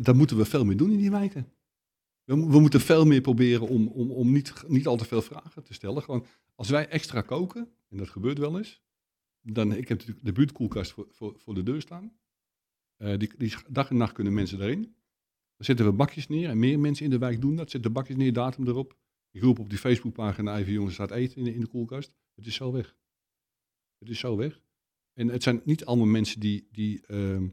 Dat 0.00 0.14
moeten 0.14 0.36
we 0.36 0.44
veel 0.44 0.64
meer 0.64 0.76
doen 0.76 0.90
in 0.90 0.98
die 0.98 1.10
wijken. 1.10 1.52
We, 2.24 2.34
we 2.34 2.60
moeten 2.60 2.80
veel 2.80 3.04
meer 3.04 3.20
proberen 3.20 3.68
om, 3.68 3.88
om, 3.88 4.10
om 4.10 4.32
niet, 4.32 4.52
niet 4.66 4.86
al 4.86 4.96
te 4.96 5.04
veel 5.04 5.22
vragen 5.22 5.64
te 5.64 5.74
stellen. 5.74 6.02
Gewoon 6.02 6.26
als 6.54 6.68
wij 6.68 6.88
extra 6.88 7.20
koken, 7.20 7.68
en 7.88 7.96
dat 7.96 8.08
gebeurt 8.08 8.38
wel 8.38 8.58
eens, 8.58 8.82
dan 9.40 9.72
ik 9.72 9.88
heb 9.88 9.98
natuurlijk 9.98 10.26
de 10.26 10.32
buurtkoelkast 10.32 10.92
voor, 10.92 11.34
voor, 11.36 11.54
de 11.54 11.62
deur 11.62 11.80
staan. 11.80 12.12
Eh, 12.96 13.18
die, 13.18 13.32
die 13.36 13.54
dag 13.68 13.90
en 13.90 13.96
nacht 13.96 14.12
kunnen 14.12 14.34
mensen 14.34 14.58
daarin. 14.58 14.82
Dan 14.82 15.66
zetten 15.66 15.86
we 15.86 15.92
bakjes 15.92 16.28
neer 16.28 16.48
en 16.48 16.58
meer 16.58 16.78
mensen 16.78 17.04
in 17.04 17.10
de 17.10 17.18
wijk 17.18 17.40
doen 17.40 17.56
dat. 17.56 17.70
Zetten 17.70 17.92
bakjes 17.92 18.16
neer, 18.16 18.32
datum 18.32 18.66
erop. 18.66 18.96
Ik 19.30 19.42
roep 19.42 19.58
op 19.58 19.68
die 19.68 19.78
Facebookpagina 19.78 20.58
even 20.58 20.72
jongens, 20.72 20.94
staat 20.94 21.10
eten 21.10 21.36
in 21.36 21.44
de, 21.44 21.54
in 21.54 21.60
de 21.60 21.66
koelkast. 21.66 22.14
Het 22.34 22.46
is 22.46 22.54
zo 22.54 22.72
weg. 22.72 22.96
Het 23.98 24.08
is 24.08 24.18
zo 24.18 24.36
weg. 24.36 24.60
En 25.12 25.28
het 25.28 25.42
zijn 25.42 25.60
niet 25.64 25.84
allemaal 25.84 26.06
mensen 26.06 26.40
die, 26.40 26.68
die, 26.72 27.06
ehm, 27.06 27.48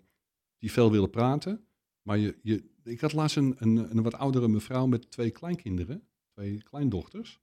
die 0.58 0.72
veel 0.72 0.92
willen 0.92 1.10
praten. 1.10 1.68
Maar 2.06 2.18
je, 2.18 2.64
ik 2.84 3.00
had 3.00 3.14
laatst 3.14 3.38
een, 3.38 3.56
een, 3.58 3.78
een 3.78 4.04
wat 4.04 4.14
oudere 4.14 4.48
mevrouw 4.48 4.86
met 4.86 5.12
twee 5.12 5.32
kleinkinderen, 5.32 6.08
twee 6.32 6.64
kleindochters. 6.64 7.42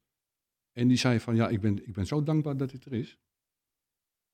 En 0.73 0.89
die 0.89 0.97
zei 0.97 1.21
van 1.21 1.35
ja, 1.35 1.49
ik 1.49 1.61
ben, 1.61 1.87
ik 1.87 1.93
ben 1.93 2.07
zo 2.07 2.23
dankbaar 2.23 2.57
dat 2.57 2.71
dit 2.71 2.85
er 2.85 2.93
is. 2.93 3.19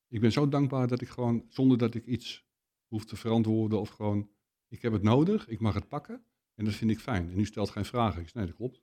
Ik 0.07 0.21
ben 0.21 0.31
zo 0.31 0.49
dankbaar 0.49 0.87
dat 0.87 1.01
ik 1.01 1.07
gewoon, 1.07 1.45
zonder 1.47 1.77
dat 1.77 1.95
ik 1.95 2.05
iets 2.05 2.47
hoef 2.87 3.05
te 3.05 3.15
verantwoorden 3.15 3.79
of 3.79 3.89
gewoon, 3.89 4.29
ik 4.67 4.81
heb 4.81 4.93
het 4.93 5.03
nodig, 5.03 5.47
ik 5.47 5.59
mag 5.59 5.73
het 5.73 5.87
pakken. 5.87 6.23
En 6.55 6.65
dat 6.65 6.73
vind 6.73 6.91
ik 6.91 6.99
fijn. 6.99 7.29
En 7.29 7.39
u 7.39 7.45
stelt 7.45 7.69
geen 7.69 7.85
vragen. 7.85 8.19
Ik 8.19 8.25
zeg, 8.25 8.35
nee, 8.35 8.45
dat 8.45 8.55
klopt. 8.55 8.81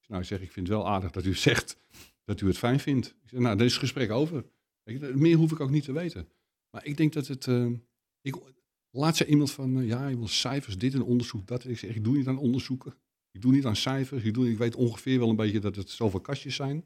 Ik 0.00 0.08
nou, 0.08 0.24
zeg, 0.24 0.40
ik 0.40 0.52
vind 0.52 0.68
het 0.68 0.76
wel 0.76 0.88
aardig 0.88 1.10
dat 1.10 1.24
u 1.24 1.34
zegt 1.48 1.76
dat 2.24 2.40
u 2.40 2.46
het 2.46 2.58
fijn 2.58 2.80
vindt. 2.80 3.06
Ik 3.22 3.28
zeg, 3.28 3.40
nou, 3.40 3.56
daar 3.56 3.66
is 3.66 3.72
het 3.72 3.80
gesprek 3.80 4.10
over. 4.10 4.44
Meer 5.14 5.36
hoef 5.36 5.52
ik 5.52 5.60
ook 5.60 5.70
niet 5.70 5.84
te 5.84 5.92
weten. 5.92 6.28
Maar 6.70 6.84
ik 6.84 6.96
denk 6.96 7.12
dat 7.12 7.26
het, 7.26 7.46
eh, 7.46 7.70
ik, 8.20 8.36
laat 8.94 9.16
ze 9.16 9.26
iemand 9.26 9.50
van, 9.50 9.78
eh, 9.80 9.86
ja, 9.86 10.08
je 10.08 10.16
wil 10.16 10.28
cijfers, 10.28 10.78
dit 10.78 10.94
en 10.94 11.02
onderzoek, 11.02 11.46
dat. 11.46 11.66
Ik 11.66 11.78
zeg, 11.78 11.94
ik 11.94 12.04
doe 12.04 12.16
niet 12.16 12.26
aan 12.26 12.38
onderzoeken. 12.38 12.94
Ik 13.30 13.40
doe 13.42 13.52
niet 13.52 13.66
aan 13.66 13.76
cijfers. 13.76 14.24
Ik, 14.24 14.34
doe, 14.34 14.50
ik 14.50 14.58
weet 14.58 14.74
ongeveer 14.76 15.18
wel 15.18 15.28
een 15.28 15.36
beetje 15.36 15.58
dat 15.60 15.76
het 15.76 15.90
zoveel 15.90 16.20
kastjes 16.20 16.54
zijn. 16.54 16.84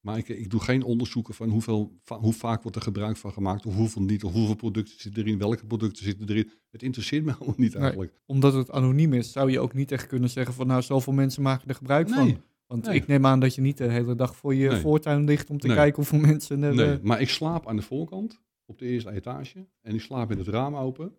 Maar 0.00 0.18
ik, 0.18 0.28
ik 0.28 0.50
doe 0.50 0.60
geen 0.60 0.82
onderzoeken 0.82 1.34
van 1.34 1.48
hoeveel, 1.48 1.98
va- 2.02 2.18
hoe 2.18 2.32
vaak 2.32 2.62
wordt 2.62 2.76
er 2.76 2.82
gebruik 2.82 3.16
van 3.16 3.32
gemaakt, 3.32 3.66
of 3.66 3.74
hoeveel 3.74 4.02
niet, 4.02 4.24
of 4.24 4.32
hoeveel 4.32 4.54
producten 4.54 5.00
zitten 5.00 5.22
erin, 5.22 5.38
welke 5.38 5.66
producten 5.66 6.04
zitten 6.04 6.28
erin. 6.28 6.50
Het 6.70 6.82
interesseert 6.82 7.24
me 7.24 7.34
allemaal 7.38 7.54
niet 7.58 7.72
Nee. 7.72 7.82
eigenlijk. 7.82 8.12
Omdat 8.26 8.52
het 8.54 8.70
anoniem 8.70 9.12
is, 9.12 9.32
zou 9.32 9.50
je 9.50 9.60
ook 9.60 9.74
niet 9.74 9.92
echt 9.92 10.06
kunnen 10.06 10.30
zeggen 10.30 10.54
van 10.54 10.66
nou, 10.66 10.82
zoveel 10.82 11.12
mensen 11.12 11.42
maken 11.42 11.68
er 11.68 11.74
gebruik 11.74 12.06
Nee, 12.08 12.16
van. 12.16 12.42
Want 12.66 12.84
nee. 12.84 12.94
ik 12.94 13.06
neem 13.06 13.26
aan 13.26 13.40
dat 13.40 13.54
je 13.54 13.60
niet 13.60 13.76
de 13.76 13.90
hele 13.90 14.14
dag 14.14 14.36
voor 14.36 14.54
je 14.54 14.80
voortuin 14.80 15.24
ligt 15.24 15.50
om 15.50 15.58
te 15.58 15.66
kijken 15.68 15.94
hoeveel 15.96 16.18
mensen 16.30 16.62
er... 16.62 16.74
Nee, 16.74 16.92
eh, 16.92 17.02
maar 17.02 17.20
ik 17.20 17.28
slaap 17.28 17.66
aan 17.68 17.76
de 17.76 17.82
voorkant, 17.82 18.40
op 18.66 18.78
de 18.78 18.86
eerste 18.86 19.10
etage. 19.10 19.66
En 19.80 19.94
ik 19.94 20.00
slaap 20.00 20.28
met 20.28 20.38
het 20.38 20.48
raam 20.48 20.76
open. 20.76 21.12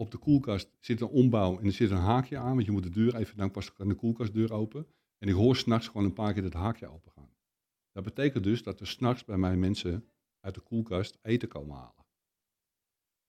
Op 0.00 0.10
de 0.10 0.18
koelkast 0.18 0.70
zit 0.80 1.00
een 1.00 1.08
ombouw 1.08 1.58
en 1.58 1.66
er 1.66 1.72
zit 1.72 1.90
een 1.90 1.96
haakje 1.96 2.38
aan. 2.38 2.54
Want 2.54 2.66
je 2.66 2.72
moet 2.72 2.82
de 2.82 2.90
deur 2.90 3.16
even, 3.16 3.36
dan 3.36 3.50
pas 3.50 3.72
aan 3.76 3.88
de 3.88 3.94
koelkastdeur 3.94 4.52
open. 4.52 4.86
En 5.18 5.28
ik 5.28 5.34
hoor 5.34 5.56
s'nachts 5.56 5.86
gewoon 5.86 6.04
een 6.04 6.12
paar 6.12 6.32
keer 6.32 6.42
het 6.42 6.52
haakje 6.52 6.86
open 6.86 7.12
gaan. 7.12 7.30
Dat 7.92 8.04
betekent 8.04 8.44
dus 8.44 8.62
dat 8.62 8.80
er 8.80 8.86
s'nachts 8.86 9.24
bij 9.24 9.36
mij 9.36 9.56
mensen 9.56 10.08
uit 10.40 10.54
de 10.54 10.60
koelkast 10.60 11.18
eten 11.22 11.48
komen 11.48 11.76
halen. 11.76 12.04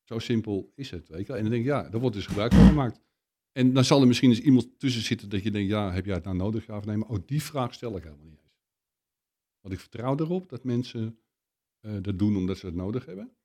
Zo 0.04 0.20
simpel 0.20 0.72
is 0.76 0.92
het, 0.92 1.08
weet. 1.08 1.30
En 1.30 1.42
dan 1.42 1.52
denk 1.52 1.64
ik, 1.64 1.70
ja, 1.70 1.90
daar 1.90 2.02
wordt 2.02 2.16
dus 2.16 2.26
gebruik 2.26 2.54
van 2.54 2.68
gemaakt. 2.68 3.02
En 3.52 3.74
dan 3.74 3.84
zal 3.84 4.02
er 4.02 4.08
misschien 4.08 4.30
eens 4.30 4.42
iemand 4.42 4.80
tussen 4.80 5.02
zitten 5.02 5.30
dat 5.30 5.44
je 5.44 5.52
denkt, 5.52 5.70
ja, 5.70 5.92
heb 5.92 6.06
jij 6.06 6.16
het 6.16 6.24
nou 6.24 6.36
nodig, 6.36 6.66
ja 6.66 6.78
of 6.78 6.86
nee? 6.86 6.98
Maar 6.98 7.10
ook 7.10 7.28
die 7.28 7.44
vraag 7.44 7.74
stel 7.74 7.98
ik 7.98 8.04
helemaal 8.04 8.26
niet 8.26 8.42
eens. 8.44 8.60
Want 9.62 9.74
ik 9.74 9.80
vertrouw 9.80 10.18
erop 10.18 10.50
dat 10.50 10.64
mensen 10.64 11.20
eh, 11.80 11.98
dat 12.02 12.20
doen 12.20 12.38
omdat 12.38 12.58
ze 12.58 12.66
het 12.66 12.76
nodig 12.76 13.06
hebben. 13.06 13.36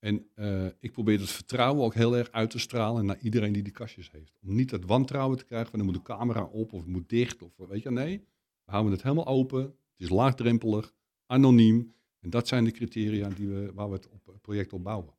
En 0.00 0.26
eh, 0.34 0.66
ik 0.78 0.92
probeer 0.92 1.18
dat 1.18 1.30
vertrouwen 1.30 1.84
ook 1.84 1.94
heel 1.94 2.16
erg 2.16 2.30
uit 2.30 2.50
te 2.50 2.58
stralen 2.58 3.06
naar 3.06 3.18
iedereen 3.20 3.52
die 3.52 3.62
die 3.62 3.72
kastjes 3.72 4.10
heeft. 4.10 4.32
Om 4.42 4.54
niet 4.54 4.70
dat 4.70 4.84
wantrouwen 4.84 5.38
te 5.38 5.44
krijgen 5.44 5.70
van 5.70 5.78
dan 5.78 5.88
moet 5.88 5.96
de 5.96 6.02
camera 6.02 6.42
op 6.44 6.72
of 6.72 6.80
het 6.80 6.90
moet 6.90 7.08
dicht 7.08 7.42
of 7.42 7.50
weet 7.56 7.82
je, 7.82 7.90
nee. 7.90 8.18
We 8.64 8.72
houden 8.72 8.92
het 8.92 9.02
helemaal 9.02 9.26
open. 9.26 9.62
Het 9.62 9.74
is 9.96 10.08
laagdrempelig, 10.08 10.94
anoniem. 11.26 11.94
En 12.20 12.30
dat 12.30 12.48
zijn 12.48 12.64
de 12.64 12.70
criteria 12.70 13.28
die 13.28 13.48
we, 13.48 13.70
waar 13.74 13.88
we 13.88 13.94
het 13.94 14.08
op, 14.08 14.26
het 14.26 14.40
project 14.40 14.72
op 14.72 14.82
bouwen. 14.82 15.14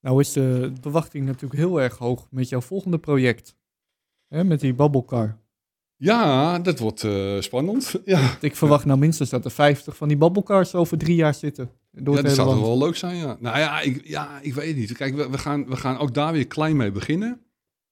Nou 0.00 0.20
is 0.20 0.32
de 0.32 0.72
verwachting 0.80 1.26
natuurlijk 1.26 1.60
heel 1.60 1.80
erg 1.80 1.98
hoog 1.98 2.26
met 2.30 2.48
jouw 2.48 2.60
volgende 2.60 2.98
project. 2.98 3.56
Hè, 4.28 4.44
met 4.44 4.60
die 4.60 4.74
babbelkar. 4.74 5.38
Ja, 5.96 6.58
dat 6.58 6.78
wordt 6.78 7.04
eh, 7.04 7.40
spannend. 7.40 7.94
Ja, 8.04 8.36
Ik 8.40 8.56
verwacht 8.56 8.84
nou 8.84 8.98
minstens 8.98 9.30
dat 9.30 9.44
er 9.44 9.50
50 9.50 9.96
van 9.96 10.08
die 10.08 10.16
babbelcars 10.16 10.74
over 10.74 10.98
drie 10.98 11.16
jaar 11.16 11.34
zitten. 11.34 11.70
Door 12.02 12.14
ja 12.14 12.20
het 12.20 12.26
dat 12.26 12.36
zou 12.36 12.48
land. 12.48 12.60
wel 12.60 12.78
leuk 12.78 12.96
zijn, 12.96 13.16
ja. 13.16 13.36
Nou 13.40 13.58
ja, 13.58 13.80
ik, 13.80 14.06
ja, 14.06 14.40
ik 14.40 14.54
weet 14.54 14.66
het 14.68 14.76
niet. 14.76 14.92
Kijk, 14.92 15.14
we, 15.14 15.30
we, 15.30 15.38
gaan, 15.38 15.66
we 15.66 15.76
gaan 15.76 15.96
ook 15.98 16.14
daar 16.14 16.32
weer 16.32 16.46
klein 16.46 16.76
mee 16.76 16.90
beginnen. 16.90 17.40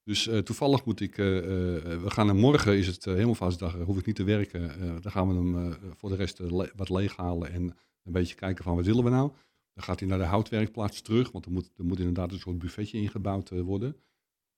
Dus 0.03 0.27
eh, 0.27 0.37
toevallig 0.37 0.85
moet 0.85 0.99
ik, 0.99 1.17
eh, 1.17 1.37
eh, 1.37 2.01
we 2.01 2.09
gaan 2.09 2.27
er 2.27 2.35
morgen, 2.35 2.77
is 2.77 2.87
het 2.87 3.05
uh, 3.05 3.13
hemelvaartsdag, 3.15 3.73
hoef 3.73 3.97
ik 3.97 4.05
niet 4.05 4.15
te 4.15 4.23
werken. 4.23 4.71
Dan 5.01 5.11
gaan 5.11 5.27
we 5.27 5.33
hem 5.33 5.75
voor 5.97 6.09
de 6.09 6.15
rest 6.15 6.39
le- 6.39 6.71
wat 6.75 6.89
leeghalen 6.89 7.51
en 7.51 7.61
een 8.03 8.11
beetje 8.11 8.35
kijken 8.35 8.63
van 8.63 8.75
wat 8.75 8.85
willen 8.85 9.03
we 9.03 9.09
nou. 9.09 9.31
Dan 9.73 9.83
gaat 9.83 9.99
hij 9.99 10.09
naar 10.09 10.17
de 10.17 10.23
houtwerkplaats 10.23 11.01
terug, 11.01 11.31
want 11.31 11.45
er 11.45 11.51
moet, 11.51 11.71
er 11.77 11.85
moet 11.85 11.99
inderdaad 11.99 12.31
een 12.31 12.39
soort 12.39 12.59
buffetje 12.59 12.97
ingebouwd 12.97 13.49
worden. 13.49 13.95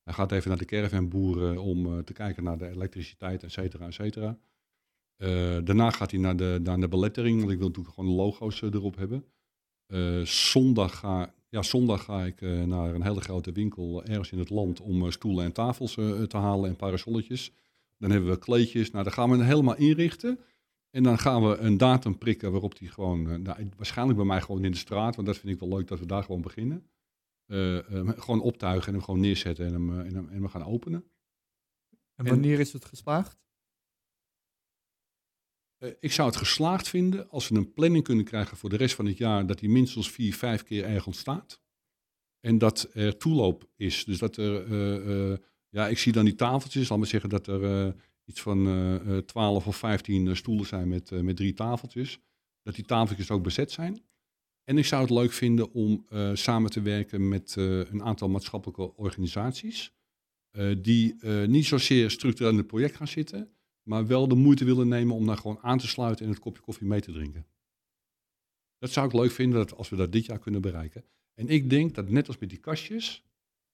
Hij 0.03 0.13
gaat 0.13 0.31
even 0.31 0.49
naar 0.49 0.57
de 0.57 0.65
caravanboer 0.65 1.51
eh, 1.51 1.65
om 1.65 2.03
te 2.03 2.13
kijken 2.13 2.43
naar 2.43 2.57
de 2.57 2.69
elektriciteit, 2.69 3.43
et 3.43 3.51
cetera, 3.51 3.85
et 3.87 3.93
cetera. 3.93 4.37
Daarna 5.63 5.91
gaat 5.91 6.11
hij 6.11 6.19
naar 6.19 6.37
de, 6.37 6.59
naar 6.63 6.79
de 6.79 6.87
belettering, 6.87 7.39
want 7.39 7.51
ik 7.51 7.57
wil 7.57 7.67
natuurlijk 7.67 7.95
gewoon 7.95 8.09
de 8.09 8.15
logo's 8.15 8.61
erop 8.61 8.95
hebben. 8.95 9.25
Eh, 9.87 10.21
zondag, 10.21 10.99
ga, 10.99 11.33
ja, 11.49 11.61
zondag 11.61 12.03
ga 12.03 12.25
ik 12.25 12.41
eh, 12.41 12.63
naar 12.63 12.93
een 12.93 13.03
hele 13.03 13.21
grote 13.21 13.51
winkel 13.51 14.03
ergens 14.03 14.31
in 14.31 14.39
het 14.39 14.49
land 14.49 14.81
om 14.81 15.05
eh, 15.05 15.11
stoelen 15.11 15.45
en 15.45 15.51
tafels 15.51 15.93
te 16.27 16.37
halen 16.37 16.69
en 16.69 16.75
parasolletjes. 16.75 17.51
Dan 17.97 18.11
hebben 18.11 18.29
we 18.29 18.37
kleedjes. 18.37 18.91
Nou, 18.91 19.03
dan 19.03 19.13
gaan 19.13 19.29
we 19.29 19.37
het 19.37 19.45
helemaal 19.45 19.75
inrichten. 19.75 20.39
En 20.89 21.03
dan 21.03 21.19
gaan 21.19 21.49
we 21.49 21.57
een 21.57 21.77
datum 21.77 22.17
prikken 22.17 22.51
waarop 22.51 22.77
die 22.77 22.89
gewoon, 22.89 23.41
nou, 23.41 23.69
waarschijnlijk 23.75 24.17
bij 24.17 24.27
mij 24.27 24.41
gewoon 24.41 24.63
in 24.63 24.71
de 24.71 24.77
straat, 24.77 25.15
want 25.15 25.27
dat 25.27 25.37
vind 25.37 25.53
ik 25.53 25.59
wel 25.59 25.77
leuk 25.77 25.87
dat 25.87 25.99
we 25.99 26.05
daar 26.05 26.23
gewoon 26.23 26.41
beginnen. 26.41 26.87
Gewoon 28.17 28.41
optuigen 28.41 28.87
en 28.87 28.93
hem 28.93 29.03
gewoon 29.03 29.19
neerzetten 29.19 29.65
en 29.65 29.73
hem, 29.73 29.99
en 29.99 30.15
hem, 30.15 30.27
en 30.27 30.33
hem 30.33 30.47
gaan 30.47 30.63
openen. 30.63 31.03
En 32.15 32.25
wanneer 32.25 32.59
is 32.59 32.73
het 32.73 32.85
geslaagd? 32.85 33.46
Eh, 35.77 35.89
ik 35.99 36.11
zou 36.11 36.27
het 36.27 36.37
geslaagd 36.37 36.89
vinden 36.89 37.29
als 37.29 37.47
we 37.47 37.55
een 37.55 37.73
planning 37.73 38.03
kunnen 38.03 38.25
krijgen 38.25 38.57
voor 38.57 38.69
de 38.69 38.77
rest 38.77 38.95
van 38.95 39.05
het 39.05 39.17
jaar 39.17 39.45
dat 39.47 39.59
hij 39.59 39.69
minstens 39.69 40.11
vier, 40.11 40.35
vijf 40.35 40.63
keer 40.63 40.83
ergens 40.83 41.19
staat. 41.19 41.61
En 42.39 42.57
dat 42.57 42.89
er 42.93 43.17
toeloop 43.17 43.69
is. 43.75 44.05
Dus 44.05 44.17
dat 44.17 44.37
er, 44.37 44.71
eh, 44.71 45.31
eh, 45.31 45.37
ja, 45.69 45.87
ik 45.87 45.97
zie 45.97 46.11
dan 46.11 46.25
die 46.25 46.35
tafeltjes, 46.35 46.89
laat 46.89 46.97
maar 46.97 47.07
zeggen 47.07 47.29
dat 47.29 47.47
er 47.47 47.95
iets 48.27 48.41
van 48.41 48.67
eh, 48.67 49.17
eh, 49.17 49.23
12 49.23 49.67
of 49.67 49.75
15 49.75 50.27
eh, 50.27 50.33
stoelen 50.35 50.65
zijn 50.65 50.87
met, 50.87 51.11
met 51.11 51.35
drie 51.35 51.53
tafeltjes. 51.53 52.19
Dat 52.63 52.75
die 52.75 52.85
tafeltjes 52.85 53.31
ook 53.31 53.43
bezet 53.43 53.71
zijn. 53.71 54.01
En 54.63 54.77
ik 54.77 54.85
zou 54.85 55.01
het 55.01 55.11
leuk 55.11 55.31
vinden 55.31 55.71
om 55.71 56.05
samen 56.33 56.71
te 56.71 56.81
werken 56.81 57.27
met 57.27 57.55
een 57.55 58.03
aantal 58.03 58.29
maatschappelijke 58.29 58.95
organisaties. 58.95 59.91
die 60.77 61.25
niet 61.47 61.65
zozeer 61.65 62.11
structureel 62.11 62.51
in 62.51 62.57
het 62.57 62.67
project 62.67 62.95
gaan 62.95 63.07
zitten, 63.07 63.56
maar 63.87 64.07
wel 64.07 64.27
de 64.27 64.35
moeite 64.35 64.65
willen 64.65 64.87
nemen 64.87 65.15
om 65.15 65.25
daar 65.25 65.37
gewoon 65.37 65.59
aan 65.61 65.77
te 65.77 65.87
sluiten 65.87 66.25
en 66.25 66.31
het 66.31 66.39
kopje 66.39 66.61
koffie 66.61 66.87
mee 66.87 67.01
te 67.01 67.11
drinken. 67.11 67.45
Dat 68.77 68.91
zou 68.91 69.07
ik 69.07 69.13
leuk 69.13 69.31
vinden 69.31 69.59
dat 69.59 69.77
als 69.77 69.89
we 69.89 69.95
dat 69.95 70.11
dit 70.11 70.25
jaar 70.25 70.39
kunnen 70.39 70.61
bereiken. 70.61 71.03
En 71.33 71.47
ik 71.47 71.69
denk 71.69 71.95
dat 71.95 72.09
net 72.09 72.27
als 72.27 72.37
met 72.37 72.49
die 72.49 72.57
kastjes, 72.57 73.23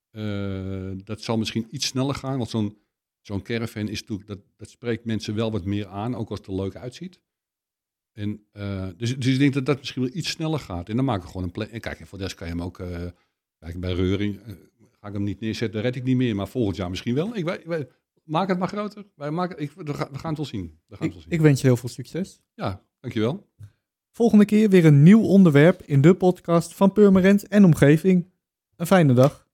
eh, 0.09 0.91
dat 1.03 1.21
zal 1.21 1.37
misschien 1.37 1.67
iets 1.71 1.85
sneller 1.85 2.15
gaan, 2.15 2.37
want 2.37 2.49
zo'n 2.49 2.77
zo'n 3.21 3.41
caravan 3.41 3.87
is 3.87 4.01
natuurlijk, 4.01 4.27
dat, 4.29 4.39
dat 4.55 4.69
spreekt 4.69 5.05
mensen 5.05 5.35
wel 5.35 5.51
wat 5.51 5.65
meer 5.65 5.87
aan, 5.87 6.15
ook 6.15 6.29
als 6.29 6.39
het 6.39 6.47
er 6.47 6.55
leuk 6.55 6.75
uitziet. 6.75 7.19
En, 8.11 8.45
eh, 8.51 8.89
dus, 8.97 9.17
dus 9.17 9.33
ik 9.33 9.39
denk 9.39 9.53
dat 9.53 9.65
dat 9.65 9.77
misschien 9.77 10.01
wel 10.01 10.15
iets 10.15 10.29
sneller 10.29 10.59
gaat. 10.59 10.89
En 10.89 10.95
dan 10.95 11.05
maken 11.05 11.23
we 11.23 11.27
gewoon 11.27 11.43
een 11.43 11.51
plan. 11.51 11.67
En 11.67 11.79
kijk, 11.79 12.07
voor 12.07 12.17
de 12.17 12.23
rest 12.23 12.35
kan 12.35 12.47
je 12.47 12.53
hem 12.53 12.61
ook, 12.61 12.79
eh, 12.79 13.07
kijk, 13.57 13.79
bij 13.79 13.93
Reuring 13.93 14.39
ga 14.91 15.07
ik 15.07 15.13
hem 15.13 15.23
niet 15.23 15.39
neerzetten, 15.39 15.81
red 15.81 15.95
ik 15.95 16.03
niet 16.03 16.17
meer, 16.17 16.35
maar 16.35 16.47
volgend 16.47 16.75
jaar 16.75 16.89
misschien 16.89 17.15
wel. 17.15 17.35
Ik 17.35 17.45
weet- 17.65 17.87
maak 18.23 18.47
het 18.47 18.59
maar 18.59 18.67
groter. 18.67 19.05
Wij 19.15 19.31
maken, 19.31 19.57
ik, 19.59 19.71
we, 19.71 19.93
gaan, 19.93 20.07
we 20.11 20.17
gaan 20.17 20.29
het 20.29 20.37
wel 20.37 20.45
zien. 20.45 20.79
We 20.87 20.95
gaan 20.95 21.07
Ik, 21.07 21.13
het 21.13 21.13
wel 21.13 21.21
zien. 21.21 21.31
ik 21.31 21.41
wens 21.41 21.61
je 21.61 21.67
heel 21.67 21.77
veel 21.77 21.89
succes. 21.89 22.41
Ja, 22.53 22.83
dankjewel. 22.99 23.49
Volgende 24.11 24.45
keer 24.45 24.69
weer 24.69 24.85
een 24.85 25.03
nieuw 25.03 25.21
onderwerp 25.21 25.81
in 25.81 26.01
de 26.01 26.15
podcast 26.15 26.73
van 26.73 26.91
Purmerend 26.93 27.47
en 27.47 27.65
omgeving. 27.65 28.31
Een 28.75 28.85
fijne 28.87 29.13
dag. 29.13 29.47